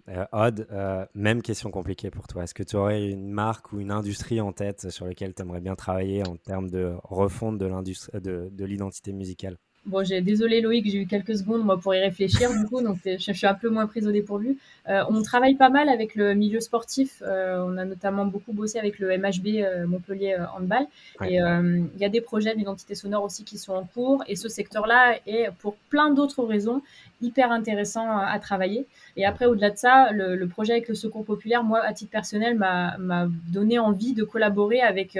Euh, 0.08 0.26
Odd, 0.32 0.66
euh, 0.70 1.06
même 1.14 1.40
question 1.42 1.70
compliquée 1.70 2.10
pour 2.10 2.26
toi. 2.26 2.42
Est-ce 2.44 2.54
que 2.54 2.62
tu 2.62 2.76
aurais 2.76 3.08
une 3.10 3.30
marque 3.30 3.72
ou 3.72 3.80
une 3.80 3.90
industrie 3.90 4.40
en 4.40 4.52
tête 4.52 4.90
sur 4.90 5.06
laquelle 5.06 5.34
tu 5.34 5.42
aimerais 5.42 5.60
bien 5.60 5.76
travailler 5.76 6.26
en 6.26 6.36
termes 6.36 6.68
de 6.70 6.94
refonte 7.04 7.58
de, 7.58 8.48
de 8.50 8.64
l'identité 8.64 9.12
musicale? 9.12 9.56
Bon, 9.86 10.02
j'ai 10.02 10.22
désolé 10.22 10.62
Loïc, 10.62 10.90
j'ai 10.90 11.02
eu 11.02 11.06
quelques 11.06 11.36
secondes 11.36 11.62
moi 11.62 11.78
pour 11.78 11.94
y 11.94 12.00
réfléchir 12.00 12.50
du 12.50 12.64
coup, 12.64 12.80
donc 12.80 12.96
je, 13.04 13.32
suis 13.32 13.46
un 13.46 13.52
peu 13.52 13.68
moins 13.68 13.86
prise 13.86 14.06
au 14.06 14.12
dépourvu. 14.12 14.56
Euh, 14.88 15.02
on 15.10 15.20
travaille 15.22 15.56
pas 15.56 15.68
mal 15.68 15.90
avec 15.90 16.14
le 16.14 16.32
milieu 16.34 16.60
sportif. 16.60 17.22
Euh, 17.22 17.62
on 17.66 17.76
a 17.76 17.84
notamment 17.84 18.24
beaucoup 18.24 18.54
bossé 18.54 18.78
avec 18.78 18.98
le 18.98 19.08
MHB 19.18 19.46
euh, 19.56 19.86
Montpellier 19.86 20.36
euh, 20.38 20.46
Handball. 20.56 20.86
Et 21.26 21.42
euh, 21.42 21.82
il 21.94 22.00
y 22.00 22.04
a 22.06 22.08
des 22.08 22.22
projets 22.22 22.54
d'identité 22.54 22.94
sonore 22.94 23.24
aussi 23.24 23.44
qui 23.44 23.58
sont 23.58 23.74
en 23.74 23.84
cours. 23.84 24.24
Et 24.26 24.36
ce 24.36 24.48
secteur-là 24.48 25.18
est, 25.26 25.50
pour 25.58 25.76
plein 25.90 26.10
d'autres 26.10 26.44
raisons, 26.44 26.80
hyper 27.20 27.52
intéressant 27.52 28.16
à 28.16 28.38
travailler. 28.38 28.86
Et 29.16 29.26
après, 29.26 29.44
au-delà 29.44 29.68
de 29.68 29.76
ça, 29.76 30.12
le, 30.12 30.34
le, 30.34 30.46
projet 30.48 30.72
avec 30.72 30.88
le 30.88 30.94
Secours 30.94 31.26
populaire, 31.26 31.62
moi, 31.62 31.80
à 31.80 31.92
titre 31.92 32.10
personnel, 32.10 32.56
m'a 32.56 33.28
donné 33.52 33.78
envie 33.78 34.14
de 34.14 34.24
collaborer 34.24 34.80
avec 34.80 35.18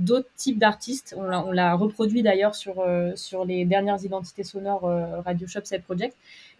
d'autres 0.00 0.28
types 0.36 0.58
d'artistes. 0.58 1.14
On 1.16 1.52
l'a 1.52 1.74
reproduit 1.74 2.22
d'ailleurs 2.22 2.54
sur, 2.54 2.80
euh, 2.80 3.12
sur 3.14 3.44
les 3.44 3.64
dernières 3.64 4.02
identités 4.04 4.44
sonores 4.44 4.86
euh, 4.86 5.20
Radio 5.20 5.46
Shop 5.46 5.60
Set 5.64 5.82
Project. 5.84 6.16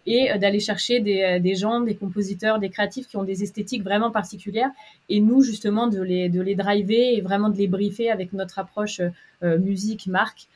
Et 0.06 0.30
euh, 0.30 0.38
d'aller 0.38 0.60
chercher 0.60 1.00
des, 1.00 1.40
des, 1.40 1.54
gens, 1.54 1.80
des 1.80 1.94
compositeurs, 1.94 2.58
des 2.58 2.68
créatifs 2.68 3.06
qui 3.06 3.16
ont 3.16 3.24
des 3.24 3.42
esthétiques 3.42 3.82
vraiment 3.82 4.10
particulières. 4.10 4.70
Et 5.08 5.20
nous 5.20 5.42
justement 5.42 5.88
de 5.88 6.00
les, 6.00 6.28
de 6.28 6.40
les 6.40 6.54
driver 6.54 7.16
et 7.16 7.20
vraiment 7.20 7.48
de 7.48 7.56
les 7.56 7.66
briefer 7.66 8.10
avec 8.10 8.32
notre 8.32 8.58
approche 8.58 9.00
musique, 9.42 10.06
marque 10.06 10.48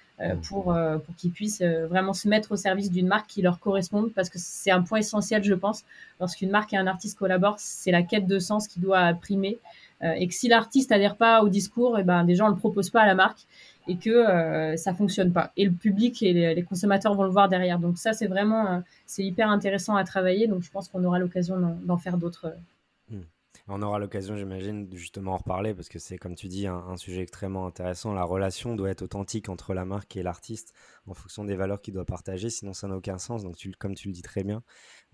pour, 0.42 0.64
pour 1.04 1.16
qu'ils 1.16 1.32
puissent 1.32 1.62
vraiment 1.62 2.12
se 2.12 2.28
mettre 2.28 2.52
au 2.52 2.56
service 2.56 2.90
d'une 2.90 3.08
marque 3.08 3.26
qui 3.26 3.42
leur 3.42 3.58
corresponde 3.58 4.12
parce 4.12 4.30
que 4.30 4.38
c'est 4.38 4.70
un 4.70 4.82
point 4.82 4.98
essentiel 4.98 5.42
je 5.42 5.54
pense 5.54 5.84
lorsqu'une 6.20 6.50
marque 6.50 6.72
et 6.72 6.76
un 6.76 6.86
artiste 6.86 7.18
collaborent 7.18 7.58
c'est 7.58 7.90
la 7.90 8.02
quête 8.02 8.26
de 8.26 8.38
sens 8.38 8.68
qui 8.68 8.78
doit 8.78 9.12
primer 9.14 9.58
euh, 10.04 10.12
et 10.12 10.28
que 10.28 10.34
si 10.34 10.48
l'artiste 10.48 10.92
adhère 10.92 11.16
pas 11.16 11.42
au 11.42 11.48
discours, 11.48 11.96
et 11.98 12.02
eh 12.02 12.04
ben 12.04 12.24
des 12.24 12.34
gens 12.34 12.48
le 12.48 12.56
proposent 12.56 12.90
pas 12.90 13.02
à 13.02 13.06
la 13.06 13.14
marque 13.14 13.40
et 13.86 13.96
que 13.96 14.10
euh, 14.10 14.76
ça 14.76 14.92
fonctionne 14.92 15.32
pas. 15.32 15.52
Et 15.56 15.64
le 15.64 15.72
public 15.72 16.22
et 16.22 16.54
les, 16.54 16.62
consommateurs 16.62 17.14
vont 17.14 17.22
le 17.22 17.30
voir 17.30 17.48
derrière. 17.48 17.78
Donc 17.78 17.98
ça, 17.98 18.12
c'est 18.12 18.26
vraiment, 18.26 18.66
euh, 18.66 18.80
c'est 19.06 19.22
hyper 19.22 19.50
intéressant 19.50 19.94
à 19.96 20.04
travailler. 20.04 20.46
Donc 20.46 20.62
je 20.62 20.70
pense 20.70 20.88
qu'on 20.88 21.04
aura 21.04 21.18
l'occasion 21.18 21.56
d'en 21.84 21.96
faire 21.98 22.18
d'autres. 22.18 22.54
On 23.66 23.80
aura 23.80 23.98
l'occasion, 23.98 24.36
j'imagine, 24.36 24.90
de 24.90 24.96
justement 24.98 25.32
en 25.32 25.36
reparler 25.38 25.72
parce 25.72 25.88
que 25.88 25.98
c'est, 25.98 26.18
comme 26.18 26.34
tu 26.34 26.48
dis, 26.48 26.66
un, 26.66 26.98
sujet 26.98 27.22
extrêmement 27.22 27.66
intéressant. 27.66 28.12
La 28.12 28.22
relation 28.24 28.74
doit 28.76 28.90
être 28.90 29.00
authentique 29.00 29.48
entre 29.48 29.72
la 29.72 29.86
marque 29.86 30.16
et 30.16 30.22
l'artiste 30.22 30.74
en 31.06 31.14
fonction 31.14 31.44
des 31.44 31.56
valeurs 31.56 31.80
qu'il 31.80 31.94
doit 31.94 32.04
partager, 32.04 32.50
sinon 32.50 32.74
ça 32.74 32.88
n'a 32.88 32.96
aucun 32.96 33.16
sens. 33.16 33.42
Donc, 33.42 33.56
comme 33.78 33.94
tu 33.94 34.08
le 34.08 34.12
dis 34.12 34.20
très 34.20 34.44
bien. 34.44 34.62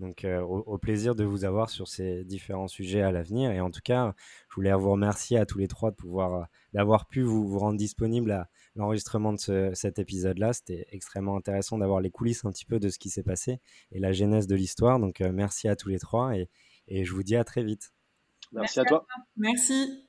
Donc, 0.01 0.25
euh, 0.25 0.41
au, 0.41 0.79
plaisir 0.79 1.15
de 1.15 1.23
vous 1.23 1.45
avoir 1.45 1.71
sur 1.71 1.87
ces 1.87 2.25
différents 2.25 2.67
sujets 2.67 3.03
à 3.03 3.13
l'avenir. 3.13 3.53
Et 3.53 3.61
en 3.61 3.71
tout 3.71 3.83
cas, 3.85 4.15
je 4.49 4.57
voulais 4.57 4.73
vous 4.73 4.91
remercier 4.91 5.39
à 5.39 5.47
tous 5.47 5.59
les 5.59 5.69
trois 5.69 5.93
de 5.93 5.97
pouvoir, 5.97 6.35
euh, 6.35 6.45
d'avoir 6.73 7.07
pu 7.07 7.23
vous, 7.23 7.57
rendre 7.57 7.79
disponible 7.79 8.33
à 8.33 8.49
l'enregistrement 8.75 9.33
de 9.33 9.71
cet 9.75 10.01
épisode-là. 10.01 10.55
C'était 10.55 10.87
extrêmement 10.91 11.37
intéressant 11.37 11.79
d'avoir 11.79 12.01
les 12.01 12.11
coulisses 12.11 12.45
un 12.45 12.51
petit 12.51 12.67
peu 12.67 12.81
de 12.81 12.89
ce 12.89 12.99
qui 12.99 13.11
s'est 13.11 13.23
passé 13.23 13.61
et 13.93 14.01
la 14.01 14.11
genèse 14.11 14.49
de 14.49 14.57
l'histoire. 14.57 14.99
Donc, 14.99 15.21
euh, 15.21 15.31
merci 15.33 15.69
à 15.69 15.77
tous 15.77 15.89
les 15.89 16.01
trois 16.01 16.35
et 16.35 16.49
je 17.05 17.13
vous 17.13 17.23
dis 17.23 17.37
à 17.37 17.45
très 17.45 17.63
vite. 17.63 17.93
Merci, 18.53 18.81
à 18.81 18.85
toi. 18.85 19.07
Merci. 19.37 20.07